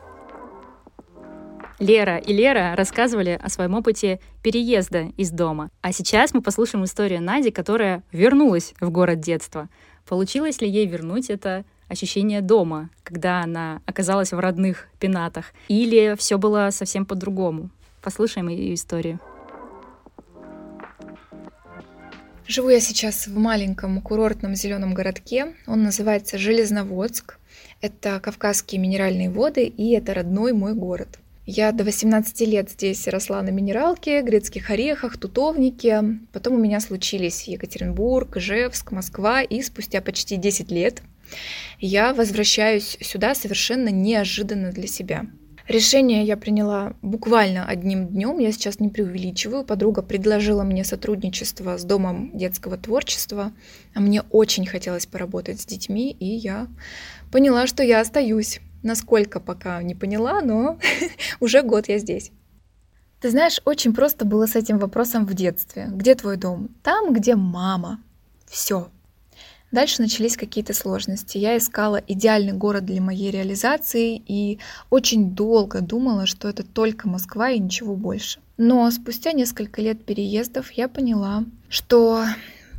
Лера 1.80 2.18
и 2.18 2.32
Лера 2.32 2.74
рассказывали 2.76 3.38
о 3.42 3.48
своем 3.48 3.74
опыте 3.74 4.20
переезда 4.44 5.12
из 5.16 5.32
дома. 5.32 5.70
А 5.82 5.92
сейчас 5.92 6.32
мы 6.34 6.40
послушаем 6.40 6.84
историю 6.84 7.20
Нади, 7.20 7.50
которая 7.50 8.04
вернулась 8.12 8.74
в 8.80 8.90
город 8.90 9.18
детства. 9.18 9.68
Получилось 10.08 10.60
ли 10.60 10.70
ей 10.70 10.86
вернуть 10.86 11.30
это 11.30 11.64
ощущение 11.88 12.40
дома, 12.40 12.90
когда 13.02 13.42
она 13.42 13.80
оказалась 13.86 14.32
в 14.32 14.38
родных 14.38 14.88
пенатах? 14.98 15.52
Или 15.68 16.14
все 16.16 16.38
было 16.38 16.68
совсем 16.70 17.06
по-другому? 17.06 17.70
Послушаем 18.02 18.48
ее 18.48 18.74
историю. 18.74 19.20
Живу 22.48 22.68
я 22.68 22.78
сейчас 22.78 23.26
в 23.26 23.36
маленьком 23.36 24.00
курортном 24.00 24.54
зеленом 24.54 24.94
городке. 24.94 25.54
Он 25.66 25.82
называется 25.82 26.38
Железноводск. 26.38 27.38
Это 27.80 28.20
Кавказские 28.20 28.80
минеральные 28.80 29.30
воды, 29.30 29.64
и 29.64 29.90
это 29.90 30.14
родной 30.14 30.52
мой 30.52 30.74
город. 30.74 31.18
Я 31.44 31.72
до 31.72 31.82
18 31.84 32.40
лет 32.42 32.70
здесь 32.70 33.06
росла 33.08 33.42
на 33.42 33.50
минералке, 33.50 34.22
грецких 34.22 34.70
орехах, 34.70 35.16
тутовнике. 35.16 36.18
Потом 36.32 36.54
у 36.54 36.58
меня 36.58 36.80
случились 36.80 37.48
Екатеринбург, 37.48 38.36
Ижевск, 38.36 38.92
Москва, 38.92 39.42
и 39.42 39.62
спустя 39.62 40.00
почти 40.00 40.36
10 40.36 40.70
лет 40.70 41.02
я 41.78 42.14
возвращаюсь 42.14 42.96
сюда 43.00 43.34
совершенно 43.34 43.88
неожиданно 43.88 44.72
для 44.72 44.86
себя. 44.86 45.26
Решение 45.68 46.22
я 46.22 46.36
приняла 46.36 46.94
буквально 47.02 47.66
одним 47.66 48.06
днем, 48.06 48.38
я 48.38 48.52
сейчас 48.52 48.78
не 48.78 48.88
преувеличиваю. 48.88 49.64
Подруга 49.64 50.00
предложила 50.00 50.62
мне 50.62 50.84
сотрудничество 50.84 51.76
с 51.76 51.82
Домом 51.82 52.30
детского 52.38 52.76
творчества, 52.76 53.52
мне 53.94 54.22
очень 54.30 54.64
хотелось 54.64 55.06
поработать 55.06 55.60
с 55.60 55.66
детьми, 55.66 56.12
и 56.12 56.26
я 56.26 56.68
поняла, 57.32 57.66
что 57.66 57.82
я 57.82 58.00
остаюсь. 58.00 58.60
Насколько 58.82 59.40
пока 59.40 59.82
не 59.82 59.96
поняла, 59.96 60.40
но 60.40 60.78
уже 61.40 61.62
год 61.62 61.88
я 61.88 61.98
здесь. 61.98 62.30
Ты 63.20 63.30
знаешь, 63.30 63.60
очень 63.64 63.92
просто 63.92 64.24
было 64.24 64.46
с 64.46 64.54
этим 64.54 64.78
вопросом 64.78 65.26
в 65.26 65.34
детстве. 65.34 65.88
Где 65.90 66.14
твой 66.14 66.36
дом? 66.36 66.68
Там, 66.84 67.12
где 67.12 67.34
мама. 67.34 68.00
Все, 68.46 68.90
Дальше 69.72 70.00
начались 70.00 70.36
какие-то 70.36 70.72
сложности. 70.72 71.38
Я 71.38 71.56
искала 71.56 71.96
идеальный 72.06 72.52
город 72.52 72.84
для 72.84 73.00
моей 73.00 73.30
реализации 73.30 74.22
и 74.26 74.58
очень 74.90 75.34
долго 75.34 75.80
думала, 75.80 76.26
что 76.26 76.48
это 76.48 76.62
только 76.62 77.08
Москва 77.08 77.50
и 77.50 77.58
ничего 77.58 77.96
больше. 77.96 78.38
Но 78.56 78.90
спустя 78.90 79.32
несколько 79.32 79.82
лет 79.82 80.04
переездов 80.04 80.70
я 80.72 80.88
поняла, 80.88 81.44
что 81.68 82.24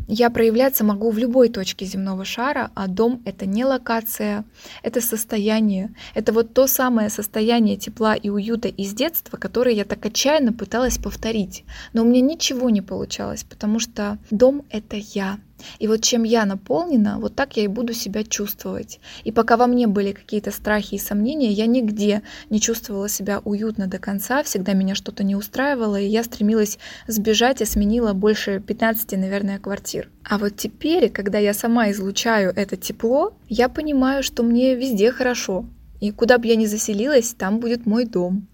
я 0.09 0.29
проявляться 0.29 0.85
могу 0.85 1.11
в 1.11 1.17
любой 1.17 1.49
точке 1.49 1.85
земного 1.85 2.23
шара, 2.23 2.71
а 2.75 2.87
дом— 2.87 3.21
это 3.25 3.45
не 3.45 3.65
локация, 3.65 4.45
это 4.81 5.01
состояние. 5.01 5.93
Это 6.15 6.31
вот 6.31 6.53
то 6.53 6.65
самое 6.65 7.09
состояние 7.09 7.75
тепла 7.75 8.15
и 8.15 8.29
уюта 8.29 8.69
из 8.69 8.93
детства, 8.93 9.35
которое 9.35 9.75
я 9.75 9.83
так 9.83 10.05
отчаянно 10.05 10.53
пыталась 10.53 10.97
повторить. 10.97 11.65
Но 11.91 12.03
у 12.03 12.05
меня 12.05 12.21
ничего 12.21 12.69
не 12.69 12.81
получалось, 12.81 13.43
потому 13.43 13.79
что 13.79 14.17
дом— 14.31 14.63
это 14.69 14.95
я. 14.95 15.39
И 15.79 15.87
вот 15.87 16.01
чем 16.01 16.23
я 16.23 16.45
наполнена, 16.45 17.19
вот 17.19 17.35
так 17.35 17.57
я 17.57 17.63
и 17.63 17.67
буду 17.67 17.93
себя 17.93 18.23
чувствовать. 18.23 18.99
И 19.23 19.31
пока 19.31 19.57
во 19.57 19.67
мне 19.67 19.87
были 19.87 20.11
какие-то 20.11 20.51
страхи 20.51 20.95
и 20.95 20.99
сомнения, 20.99 21.51
я 21.51 21.65
нигде 21.65 22.21
не 22.49 22.59
чувствовала 22.59 23.09
себя 23.09 23.41
уютно 23.43 23.87
до 23.87 23.99
конца, 23.99 24.43
всегда 24.43 24.73
меня 24.73 24.95
что-то 24.95 25.23
не 25.23 25.35
устраивало, 25.35 25.99
и 25.99 26.07
я 26.07 26.23
стремилась 26.23 26.77
сбежать 27.07 27.61
и 27.61 27.65
сменила 27.65 28.13
больше 28.13 28.59
15, 28.59 29.13
наверное, 29.13 29.59
квартир. 29.59 30.09
А 30.23 30.37
вот 30.37 30.57
теперь, 30.57 31.09
когда 31.09 31.37
я 31.37 31.53
сама 31.53 31.91
излучаю 31.91 32.51
это 32.55 32.75
тепло, 32.75 33.37
я 33.47 33.69
понимаю, 33.69 34.23
что 34.23 34.43
мне 34.43 34.75
везде 34.75 35.11
хорошо, 35.11 35.65
И 35.99 36.11
куда 36.11 36.37
бы 36.37 36.47
я 36.47 36.55
ни 36.55 36.65
заселилась, 36.65 37.33
там 37.33 37.59
будет 37.59 37.87
мой 37.87 38.05
дом. 38.05 38.47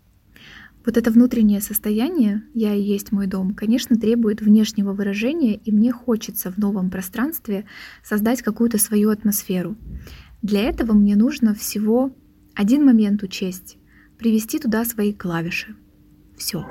Вот 0.85 0.97
это 0.97 1.11
внутреннее 1.11 1.61
состояние 1.61 2.43
«я 2.53 2.73
и 2.73 2.81
есть 2.81 3.11
мой 3.13 3.27
дом», 3.27 3.53
конечно, 3.53 3.95
требует 3.95 4.41
внешнего 4.41 4.91
выражения, 4.91 5.55
и 5.55 5.71
мне 5.71 5.93
хочется 5.93 6.51
в 6.51 6.57
новом 6.57 6.89
пространстве 6.89 7.65
создать 8.03 8.41
какую-то 8.41 8.77
свою 8.77 9.09
атмосферу. 9.09 9.77
Для 10.41 10.61
этого 10.61 10.91
мне 10.91 11.15
нужно 11.15 11.53
всего 11.53 12.13
один 12.53 12.85
момент 12.85 13.23
учесть, 13.23 13.77
привести 14.17 14.59
туда 14.59 14.83
свои 14.83 15.13
клавиши. 15.13 15.75
Все. 16.37 16.65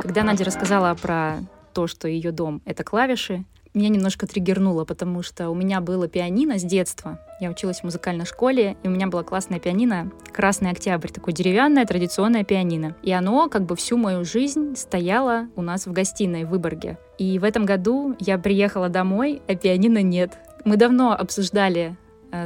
Когда 0.00 0.24
Надя 0.24 0.44
рассказала 0.44 0.94
про 0.94 1.38
то, 1.72 1.86
что 1.86 2.08
ее 2.08 2.32
дом— 2.32 2.62
это 2.64 2.82
клавиши, 2.82 3.44
меня 3.76 3.88
немножко 3.90 4.26
триггернуло, 4.26 4.84
потому 4.84 5.22
что 5.22 5.50
у 5.50 5.54
меня 5.54 5.80
было 5.80 6.08
пианино 6.08 6.58
с 6.58 6.62
детства. 6.62 7.18
Я 7.40 7.50
училась 7.50 7.80
в 7.80 7.84
музыкальной 7.84 8.24
школе, 8.24 8.76
и 8.82 8.88
у 8.88 8.90
меня 8.90 9.06
была 9.06 9.22
классная 9.22 9.60
пианино 9.60 10.10
«Красный 10.32 10.70
октябрь», 10.70 11.08
такое 11.08 11.34
деревянное 11.34 11.84
традиционное 11.84 12.44
пианино. 12.44 12.96
И 13.02 13.12
оно 13.12 13.48
как 13.48 13.66
бы 13.66 13.76
всю 13.76 13.98
мою 13.98 14.24
жизнь 14.24 14.76
стояло 14.76 15.48
у 15.56 15.62
нас 15.62 15.86
в 15.86 15.92
гостиной 15.92 16.44
в 16.44 16.48
Выборге. 16.48 16.98
И 17.18 17.38
в 17.38 17.44
этом 17.44 17.66
году 17.66 18.16
я 18.18 18.38
приехала 18.38 18.88
домой, 18.88 19.42
а 19.46 19.54
пианино 19.54 20.02
нет. 20.02 20.38
Мы 20.64 20.76
давно 20.76 21.12
обсуждали 21.12 21.96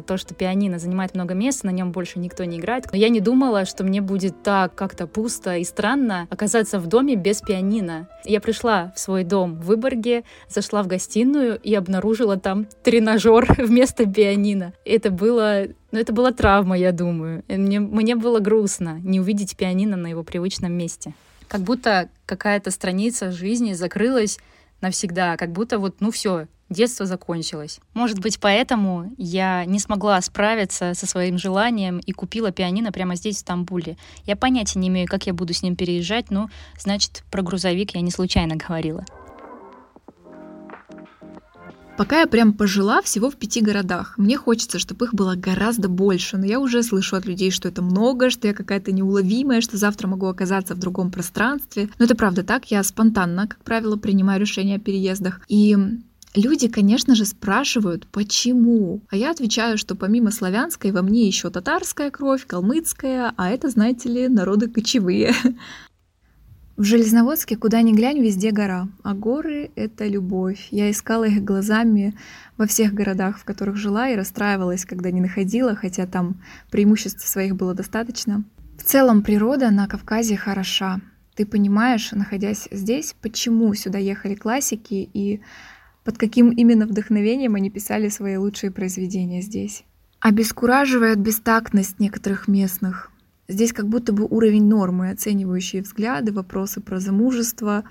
то, 0.06 0.16
что 0.16 0.34
пианино 0.34 0.78
занимает 0.78 1.14
много 1.14 1.34
места, 1.34 1.66
на 1.66 1.70
нем 1.70 1.92
больше 1.92 2.18
никто 2.18 2.44
не 2.44 2.58
играет. 2.58 2.86
Но 2.90 2.98
я 2.98 3.08
не 3.08 3.20
думала, 3.20 3.64
что 3.64 3.84
мне 3.84 4.00
будет 4.00 4.42
так 4.42 4.74
как-то 4.74 5.06
пусто 5.06 5.56
и 5.56 5.64
странно 5.64 6.26
оказаться 6.30 6.78
в 6.78 6.86
доме 6.86 7.16
без 7.16 7.40
пианино. 7.40 8.08
Я 8.24 8.40
пришла 8.40 8.92
в 8.94 9.00
свой 9.00 9.24
дом 9.24 9.56
в 9.56 9.66
Выборге, 9.66 10.24
зашла 10.48 10.82
в 10.82 10.86
гостиную 10.86 11.58
и 11.58 11.74
обнаружила 11.74 12.36
там 12.36 12.66
тренажер 12.82 13.54
вместо 13.58 14.06
пианино. 14.06 14.72
Это 14.84 15.10
было 15.10 15.66
ну, 15.92 15.98
это 15.98 16.12
была 16.12 16.30
травма, 16.32 16.78
я 16.78 16.92
думаю. 16.92 17.42
Мне, 17.48 17.80
мне 17.80 18.14
было 18.14 18.38
грустно 18.38 19.00
не 19.02 19.20
увидеть 19.20 19.56
пианино 19.56 19.96
на 19.96 20.06
его 20.06 20.22
привычном 20.22 20.72
месте. 20.72 21.14
Как 21.48 21.62
будто 21.62 22.08
какая-то 22.26 22.70
страница 22.70 23.32
жизни 23.32 23.72
закрылась 23.72 24.38
навсегда, 24.80 25.36
как 25.36 25.50
будто 25.50 25.78
вот, 25.78 25.96
ну 26.00 26.10
все, 26.10 26.46
детство 26.70 27.04
закончилось. 27.04 27.80
Может 27.94 28.20
быть, 28.20 28.38
поэтому 28.40 29.12
я 29.18 29.64
не 29.64 29.78
смогла 29.78 30.20
справиться 30.22 30.94
со 30.94 31.06
своим 31.06 31.36
желанием 31.36 31.98
и 31.98 32.12
купила 32.12 32.52
пианино 32.52 32.92
прямо 32.92 33.16
здесь, 33.16 33.36
в 33.36 33.40
Стамбуле. 33.40 33.96
Я 34.24 34.36
понятия 34.36 34.78
не 34.78 34.88
имею, 34.88 35.08
как 35.08 35.26
я 35.26 35.34
буду 35.34 35.52
с 35.52 35.62
ним 35.62 35.76
переезжать, 35.76 36.30
но, 36.30 36.48
значит, 36.78 37.24
про 37.30 37.42
грузовик 37.42 37.94
я 37.94 38.00
не 38.00 38.10
случайно 38.10 38.56
говорила. 38.56 39.04
Пока 42.00 42.20
я 42.20 42.26
прям 42.26 42.54
пожила 42.54 43.02
всего 43.02 43.28
в 43.28 43.36
пяти 43.36 43.60
городах. 43.60 44.14
Мне 44.16 44.38
хочется, 44.38 44.78
чтобы 44.78 45.04
их 45.04 45.12
было 45.12 45.34
гораздо 45.34 45.90
больше, 45.90 46.38
но 46.38 46.46
я 46.46 46.58
уже 46.58 46.82
слышу 46.82 47.14
от 47.14 47.26
людей, 47.26 47.50
что 47.50 47.68
это 47.68 47.82
много, 47.82 48.30
что 48.30 48.48
я 48.48 48.54
какая-то 48.54 48.90
неуловимая, 48.90 49.60
что 49.60 49.76
завтра 49.76 50.08
могу 50.08 50.24
оказаться 50.24 50.74
в 50.74 50.78
другом 50.78 51.10
пространстве. 51.10 51.90
Но 51.98 52.06
это 52.06 52.14
правда 52.16 52.42
так, 52.42 52.70
я 52.70 52.82
спонтанно, 52.84 53.48
как 53.48 53.62
правило, 53.64 53.96
принимаю 53.96 54.40
решения 54.40 54.76
о 54.76 54.80
переездах. 54.80 55.42
И 55.48 55.76
Люди, 56.34 56.68
конечно 56.68 57.16
же, 57.16 57.24
спрашивают, 57.24 58.06
почему. 58.06 59.00
А 59.10 59.16
я 59.16 59.32
отвечаю, 59.32 59.76
что 59.76 59.96
помимо 59.96 60.30
славянской 60.30 60.92
во 60.92 61.02
мне 61.02 61.26
еще 61.26 61.50
татарская 61.50 62.10
кровь, 62.10 62.46
калмыцкая, 62.46 63.32
а 63.36 63.50
это, 63.50 63.68
знаете 63.68 64.08
ли, 64.08 64.28
народы 64.28 64.68
кочевые. 64.68 65.32
В 66.76 66.84
Железноводске, 66.84 67.56
куда 67.56 67.82
ни 67.82 67.92
глянь, 67.92 68.20
везде 68.20 68.52
гора. 68.52 68.88
А 69.02 69.12
горы— 69.12 69.70
это 69.74 70.06
любовь. 70.06 70.68
Я 70.70 70.90
искала 70.90 71.24
их 71.24 71.44
глазами 71.44 72.16
во 72.56 72.66
всех 72.66 72.94
городах, 72.94 73.38
в 73.38 73.44
которых 73.44 73.76
жила, 73.76 74.08
и 74.08 74.16
расстраивалась, 74.16 74.86
когда 74.86 75.10
не 75.10 75.20
находила, 75.20 75.74
хотя 75.74 76.06
там 76.06 76.40
преимуществ 76.70 77.26
своих 77.26 77.56
было 77.56 77.74
достаточно. 77.74 78.44
В 78.78 78.84
целом 78.84 79.22
природа 79.22 79.70
на 79.70 79.88
Кавказе 79.88 80.36
хороша. 80.36 81.00
Ты 81.34 81.44
понимаешь, 81.44 82.12
находясь 82.12 82.68
здесь, 82.70 83.14
почему 83.20 83.74
сюда 83.74 83.98
ехали 83.98 84.34
классики 84.34 85.10
и 85.12 85.40
под 86.04 86.18
каким 86.18 86.50
именно 86.50 86.86
вдохновением 86.86 87.54
они 87.54 87.70
писали 87.70 88.08
свои 88.08 88.36
лучшие 88.36 88.70
произведения 88.70 89.42
здесь. 89.42 89.84
Обескураживает 90.20 91.18
бестактность 91.18 91.98
некоторых 91.98 92.48
местных. 92.48 93.10
Здесь 93.48 93.72
как 93.72 93.88
будто 93.88 94.12
бы 94.12 94.24
уровень 94.24 94.66
нормы, 94.66 95.10
оценивающие 95.10 95.82
взгляды, 95.82 96.32
вопросы 96.32 96.80
про 96.80 97.00
замужество, 97.00 97.84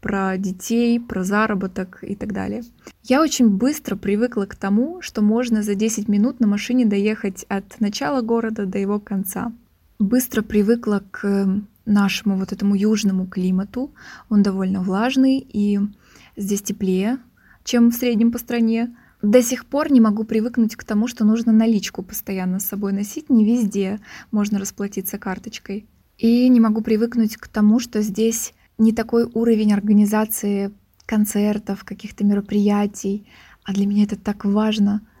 про 0.00 0.36
детей, 0.36 1.00
про 1.00 1.24
заработок 1.24 1.98
и 2.02 2.14
так 2.14 2.32
далее. 2.32 2.62
Я 3.02 3.22
очень 3.22 3.48
быстро 3.48 3.96
привыкла 3.96 4.44
к 4.46 4.54
тому, 4.54 5.00
что 5.00 5.22
можно 5.22 5.62
за 5.62 5.74
10 5.74 6.08
минут 6.08 6.40
на 6.40 6.46
машине 6.46 6.84
доехать 6.86 7.44
от 7.48 7.80
начала 7.80 8.20
города 8.20 8.66
до 8.66 8.78
его 8.78 9.00
конца. 9.00 9.52
Быстро 9.98 10.42
привыкла 10.42 11.02
к 11.10 11.48
нашему 11.84 12.36
вот 12.36 12.52
этому 12.52 12.74
южному 12.74 13.26
климату. 13.26 13.92
Он 14.28 14.42
довольно 14.42 14.82
влажный, 14.82 15.38
и 15.38 15.78
здесь 16.36 16.62
теплее, 16.62 17.18
чем 17.64 17.90
в 17.90 17.94
среднем 17.94 18.32
по 18.32 18.38
стране. 18.38 18.96
До 19.22 19.42
сих 19.42 19.66
пор 19.66 19.90
не 19.92 20.00
могу 20.00 20.24
привыкнуть 20.24 20.76
к 20.76 20.84
тому, 20.84 21.06
что 21.06 21.24
нужно 21.24 21.52
наличку 21.52 22.02
постоянно 22.02 22.58
с 22.58 22.66
собой 22.66 22.92
носить. 22.92 23.30
Не 23.30 23.44
везде 23.44 24.00
можно 24.30 24.58
расплатиться 24.58 25.18
карточкой. 25.18 25.86
И 26.18 26.48
не 26.48 26.60
могу 26.60 26.82
привыкнуть 26.82 27.36
к 27.36 27.48
тому, 27.48 27.78
что 27.78 28.02
здесь 28.02 28.54
не 28.78 28.92
такой 28.92 29.24
уровень 29.24 29.72
организации 29.72 30.72
концертов, 31.06 31.84
каких-то 31.84 32.24
мероприятий. 32.24 33.26
А 33.64 33.72
для 33.72 33.86
меня 33.86 34.04
это 34.04 34.16
так 34.16 34.44
важно— 34.44 35.02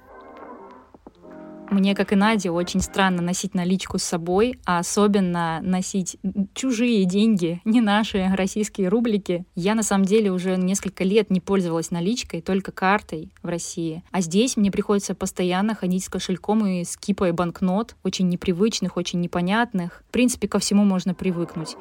мне, 1.72 1.94
как 1.94 2.12
и 2.12 2.16
Наде, 2.16 2.50
очень 2.50 2.80
странно 2.80 3.22
носить 3.22 3.54
наличку 3.54 3.98
с 3.98 4.02
собой, 4.02 4.58
а 4.64 4.78
особенно 4.78 5.60
носить 5.62 6.16
чужие 6.54 7.04
деньги, 7.04 7.60
не 7.64 7.80
наши 7.80 8.30
российские 8.34 8.88
рублики. 8.88 9.44
Я, 9.54 9.74
на 9.74 9.82
самом 9.82 10.04
деле, 10.04 10.30
уже 10.30 10.56
несколько 10.56 11.04
лет 11.04 11.30
не 11.30 11.40
пользовалась 11.40 11.90
наличкой, 11.90 12.42
только 12.42 12.72
картой 12.72 13.32
в 13.42 13.48
России. 13.48 14.04
А 14.10 14.20
здесь 14.20 14.56
мне 14.56 14.70
приходится 14.70 15.14
постоянно 15.14 15.74
ходить 15.74 16.04
с 16.04 16.08
кошельком 16.08 16.66
и 16.66 16.84
с 16.84 16.96
кипой 16.96 17.32
банкнот, 17.32 17.96
очень 18.02 18.28
непривычных, 18.28 18.96
очень 18.96 19.20
непонятных. 19.20 20.02
В 20.08 20.12
принципе, 20.12 20.48
ко 20.48 20.58
всему 20.58 20.84
можно 20.84 21.14
привыкнуть. 21.14 21.76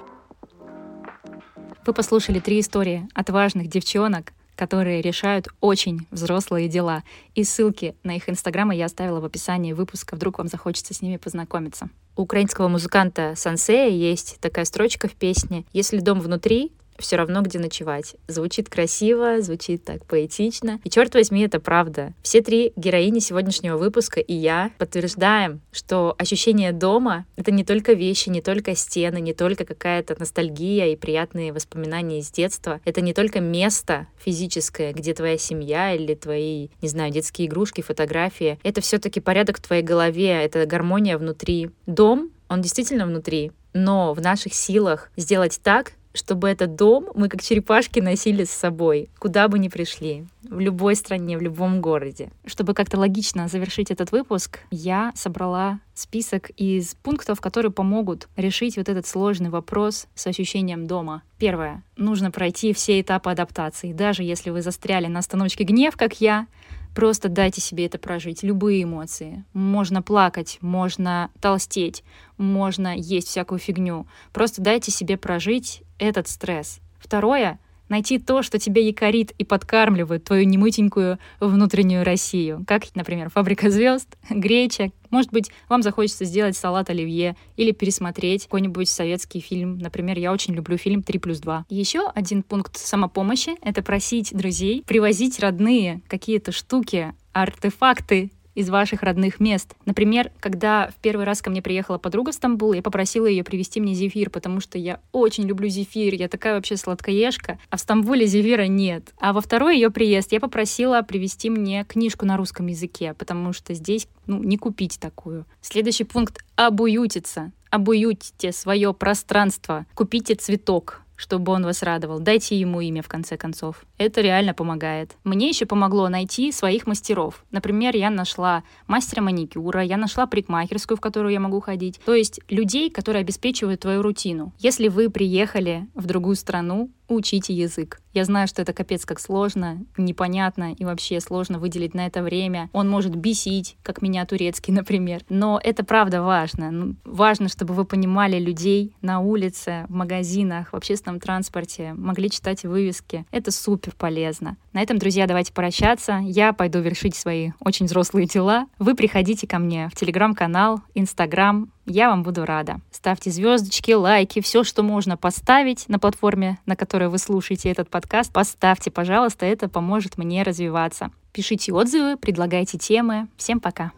Вы 1.86 1.94
послушали 1.94 2.40
три 2.40 2.60
истории 2.60 3.08
отважных 3.16 3.68
девчонок, 3.68 4.34
которые 4.62 5.02
решают 5.02 5.48
очень 5.60 6.06
взрослые 6.12 6.68
дела. 6.68 7.02
И 7.34 7.44
ссылки 7.44 7.96
на 8.04 8.16
их 8.16 8.30
инстаграмы 8.30 8.76
я 8.76 8.86
оставила 8.86 9.20
в 9.20 9.26
описании 9.26 9.74
выпуска, 9.74 10.16
вдруг 10.16 10.38
вам 10.38 10.50
захочется 10.50 10.94
с 10.94 11.02
ними 11.02 11.18
познакомиться. 11.18 11.90
У 12.16 12.22
украинского 12.22 12.68
музыканта 12.68 13.34
Сансея 13.36 13.90
есть 13.90 14.38
такая 14.40 14.66
строчка 14.66 15.08
в 15.08 15.14
песне 15.14 15.66
«Если 15.74 15.98
дом 15.98 16.20
внутри, 16.20 16.74
все 17.02 17.18
равно, 17.18 17.42
где 17.42 17.60
ночевать. 17.60 18.16
Звучит 18.28 18.70
красиво, 18.70 19.42
звучит 19.42 19.84
так 19.84 20.06
поэтично. 20.06 20.80
И 20.84 20.90
черт 20.90 21.14
возьми, 21.14 21.42
это 21.42 21.60
правда. 21.60 22.14
Все 22.22 22.42
три 22.42 22.74
героини 22.76 23.20
сегодняшнего 23.20 23.78
выпуска 23.78 24.20
и 24.20 24.34
я 24.34 24.72
подтверждаем, 24.78 25.62
что 25.72 26.16
ощущение 26.18 26.72
дома— 26.72 27.26
это 27.36 27.52
не 27.52 27.64
только 27.64 27.94
вещи, 27.94 28.30
не 28.30 28.42
только 28.42 28.76
стены, 28.76 29.20
не 29.20 29.34
только 29.34 29.66
какая-то 29.66 30.16
ностальгия 30.18 30.88
и 30.88 30.96
приятные 30.96 31.54
воспоминания 31.54 32.20
из 32.20 32.32
детства. 32.32 32.80
Это 32.86 33.02
не 33.02 33.14
только 33.14 33.40
место 33.40 34.08
физическое, 34.24 34.94
где 34.94 35.14
твоя 35.14 35.38
семья 35.38 35.94
или 35.94 36.16
твои, 36.16 36.70
не 36.82 36.88
знаю, 36.88 37.12
детские 37.12 37.48
игрушки, 37.48 37.82
фотографии. 37.82 38.60
Это 38.64 38.82
все-таки 38.82 39.20
порядок 39.20 39.58
в 39.58 39.62
твоей 39.62 39.84
голове, 39.84 40.30
это 40.30 40.66
гармония 40.66 41.18
внутри. 41.18 41.72
Дом, 41.86 42.32
он 42.50 42.62
действительно 42.62 43.06
внутри, 43.06 43.52
но 43.74 44.14
в 44.14 44.22
наших 44.22 44.54
силах 44.54 45.10
сделать 45.16 45.60
так, 45.64 45.94
чтобы 46.14 46.50
этот 46.50 46.76
дом 46.76 47.08
мы 47.16 47.30
как 47.30 47.42
черепашки 47.42 48.00
носили 48.00 48.44
с 48.44 48.52
собой, 48.52 49.10
куда 49.20 49.48
бы 49.48 49.60
ни 49.60 49.68
пришли, 49.68 50.26
в 50.44 50.60
любой 50.60 50.96
стране, 50.96 51.38
в 51.38 51.42
любом 51.42 51.82
городе. 51.82 52.32
Чтобы 52.46 52.74
как-то 52.74 52.98
логично 53.00 53.48
завершить 53.48 53.92
этот 53.92 54.12
выпуск, 54.12 54.60
я 54.72 55.12
собрала 55.16 55.80
список 55.94 56.50
из 56.58 56.96
пунктов, 56.96 57.40
которые 57.42 57.72
помогут 57.72 58.28
решить 58.36 58.78
вот 58.78 58.90
этот 58.90 59.08
сложный 59.08 59.50
вопрос 59.50 60.08
с 60.16 60.28
ощущением 60.28 60.88
дома. 60.88 61.24
Первое. 61.38 61.84
Нужно 61.96 62.32
пройти 62.32 62.74
все 62.74 63.00
этапы 63.02 63.30
адаптации. 63.30 63.94
Даже 63.94 64.24
если 64.24 64.50
вы 64.50 64.62
застряли 64.62 65.08
на 65.08 65.20
остановочке 65.20 65.64
гнев, 65.64 65.96
как 65.96 66.20
я, 66.22 66.48
Просто 66.94 67.30
дайте 67.30 67.62
себе 67.62 67.86
это 67.86 67.98
прожить, 67.98 68.44
любые 68.44 68.84
эмоции. 68.84 69.46
Можно 69.54 70.02
плакать, 70.02 70.58
можно 70.60 71.30
толстеть, 71.40 72.04
можно 72.38 72.96
есть 72.96 73.30
всякую 73.30 73.60
фигню. 73.60 74.08
Просто 74.34 74.62
дайте 74.62 74.92
себе 74.92 75.16
прожить 75.18 75.84
этот 76.02 76.28
стресс. 76.28 76.80
Второе 77.00 77.60
найти 77.88 78.18
то, 78.18 78.42
что 78.42 78.58
тебя 78.58 78.82
якорит 78.82 79.32
и 79.38 79.44
подкармливает 79.44 80.24
твою 80.24 80.46
немытенькую 80.46 81.20
внутреннюю 81.42 82.06
Россию. 82.06 82.64
Как, 82.66 82.84
например, 82.96 83.30
«Фабрика 83.30 83.70
звезд», 83.70 84.18
«Греча». 84.30 84.92
Может 85.10 85.32
быть, 85.32 85.52
вам 85.68 85.84
захочется 85.84 86.24
сделать 86.24 86.56
салат 86.56 86.90
оливье 86.90 87.36
или 87.58 87.72
пересмотреть 87.72 88.46
какой-нибудь 88.46 88.88
советский 88.88 89.42
фильм. 89.42 89.78
Например, 89.78 90.18
я 90.18 90.32
очень 90.32 90.54
люблю 90.54 90.78
фильм 90.78 91.02
«3 91.02 91.20
плюс 91.20 91.42
2». 91.42 91.64
Еще 91.68 92.08
один 92.16 92.44
пункт 92.44 92.78
самопомощи— 92.78 93.58
это 93.62 93.84
просить 93.84 94.34
друзей 94.34 94.84
привозить 94.88 95.40
родные 95.40 96.02
какие-то 96.08 96.54
штуки, 96.54 97.14
артефакты 97.34 98.32
из 98.56 98.70
ваших 98.70 99.04
родных 99.04 99.40
мест. 99.40 99.76
Например, 99.86 100.32
когда 100.40 100.90
в 100.90 100.96
первый 101.02 101.26
раз 101.26 101.42
ко 101.42 101.50
мне 101.50 101.62
приехала 101.62 101.98
подруга 101.98 102.32
в 102.32 102.36
Стамбул, 102.36 102.74
я 102.74 102.82
попросила 102.82 103.26
ее 103.26 103.44
привезти 103.44 103.80
мне 103.80 103.94
зефир, 103.94 104.30
потому 104.30 104.60
что 104.60 104.78
я 104.78 105.00
очень 105.12 105.46
люблю 105.46 105.70
зефир, 105.70 106.14
я 106.14 106.28
такая 106.28 106.56
вообще 106.56 106.78
сладкоежка, 106.78 107.60
а 107.70 107.78
в 107.78 107.80
Стамбуле 107.80 108.26
зефира 108.26 108.68
нет. 108.68 109.14
А 109.20 109.34
во 109.34 109.42
второй 109.42 109.76
ее 109.76 109.90
приезд 109.90 110.32
я 110.32 110.40
попросила 110.40 111.02
привезти 111.02 111.50
мне 111.50 111.86
книжку 111.86 112.26
на 112.26 112.38
русском 112.38 112.68
языке, 112.68 113.14
потому 113.14 113.54
что 113.54 113.74
здесь 113.74 114.08
ну, 114.26 114.44
не 114.44 114.58
купить 114.58 115.00
такую. 115.00 115.46
Следующий 115.62 116.04
пункт— 116.04 116.44
обуютиться. 116.56 117.52
Обуютите 117.70 118.52
свое 118.52 118.94
пространство, 118.94 119.86
купите 119.94 120.36
цветок, 120.36 121.01
чтобы 121.22 121.52
он 121.52 121.64
вас 121.64 121.84
радовал. 121.84 122.20
Дайте 122.20 122.60
ему 122.60 122.82
имя, 122.82 123.04
в 123.04 123.08
конце 123.08 123.38
концов. 123.38 123.86
Это 124.00 124.22
реально 124.22 124.56
помогает. 124.56 125.16
Мне 125.24 125.50
еще 125.50 125.68
помогло 125.68 126.10
найти 126.10 126.52
своих 126.52 126.88
мастеров. 126.88 127.46
Например, 127.52 127.96
я 127.96 128.10
нашла 128.10 128.64
мастера 128.88 129.22
маникюра, 129.22 129.84
я 129.84 129.98
нашла 129.98 130.26
парикмахерскую, 130.26 130.98
в 130.98 131.02
которую 131.02 131.32
я 131.32 131.40
могу 131.40 131.62
ходить. 131.62 132.00
То 132.04 132.16
есть 132.16 132.40
людей, 132.50 132.90
которые 132.90 133.22
обеспечивают 133.22 133.82
твою 133.82 134.02
рутину. 134.02 134.52
Если 134.58 134.88
вы 134.88 135.12
приехали 135.12 135.88
в 135.94 136.08
другую 136.08 136.36
страну, 136.36 136.90
учите 137.12 137.54
язык. 137.54 138.02
Я 138.14 138.26
знаю, 138.26 138.48
что 138.48 138.62
это 138.62 138.74
капец 138.74 139.06
как 139.06 139.20
сложно, 139.20 139.86
непонятно 139.98 140.74
и 140.74 140.84
вообще 140.84 141.22
сложно 141.22 141.60
выделить 141.60 141.94
на 141.94 142.08
это 142.08 142.22
время. 142.22 142.70
Он 142.74 142.90
может 142.90 143.16
бесить, 143.16 143.78
как 143.84 144.02
меня 144.02 144.26
турецкий, 144.26 144.74
например. 144.74 145.22
Но 145.30 145.60
это 145.64 145.84
правда 145.86 146.22
важно. 146.22 146.72
Ну, 146.72 146.96
важно, 147.06 147.48
чтобы 147.48 147.74
вы 147.74 147.86
понимали 147.86 148.38
людей 148.38 148.96
на 149.02 149.20
улице, 149.20 149.86
в 149.88 149.94
магазинах, 149.94 150.74
в 150.74 150.76
общественном 150.76 151.20
транспорте, 151.20 151.94
могли 151.94 152.30
читать 152.30 152.64
вывески. 152.64 153.26
Это 153.32 153.52
супер 153.52 153.94
полезно. 153.98 154.58
На 154.74 154.82
этом, 154.82 154.98
друзья, 154.98 155.28
давайте 155.28 155.54
прощаться. 155.54 156.20
Я 156.24 156.54
пойду 156.54 156.80
вершить 156.80 157.16
свои 157.16 157.52
очень 157.60 157.86
взрослые 157.86 158.28
дела. 158.28 158.68
Вы 158.80 158.96
приходите 158.96 159.48
ко 159.48 159.60
мне 159.60 159.90
в 159.90 159.96
телеграм-канал, 159.96 160.82
инстаграм, 160.96 161.72
я 161.86 162.10
вам 162.10 162.24
буду 162.24 162.46
рада. 162.46 162.80
Ставьте 162.92 163.32
звездочки, 163.32 163.92
лайки, 163.92 164.42
все, 164.42 164.64
что 164.64 164.84
можно 164.84 165.18
поставить 165.18 165.88
на 165.90 166.00
платформе, 166.00 166.60
на 166.66 166.76
которой 166.76 167.10
вы 167.10 167.18
слушаете 167.18 167.70
этот 167.70 167.90
подкаст. 167.90 168.32
Поставьте, 168.32 168.92
пожалуйста, 168.92 169.46
это 169.46 169.70
поможет 169.70 170.18
мне 170.18 170.44
развиваться. 170.44 171.12
Пишите 171.34 171.74
отзывы, 171.74 172.18
предлагайте 172.18 172.78
темы. 172.78 173.28
Всем 173.38 173.60
пока. 173.60 173.92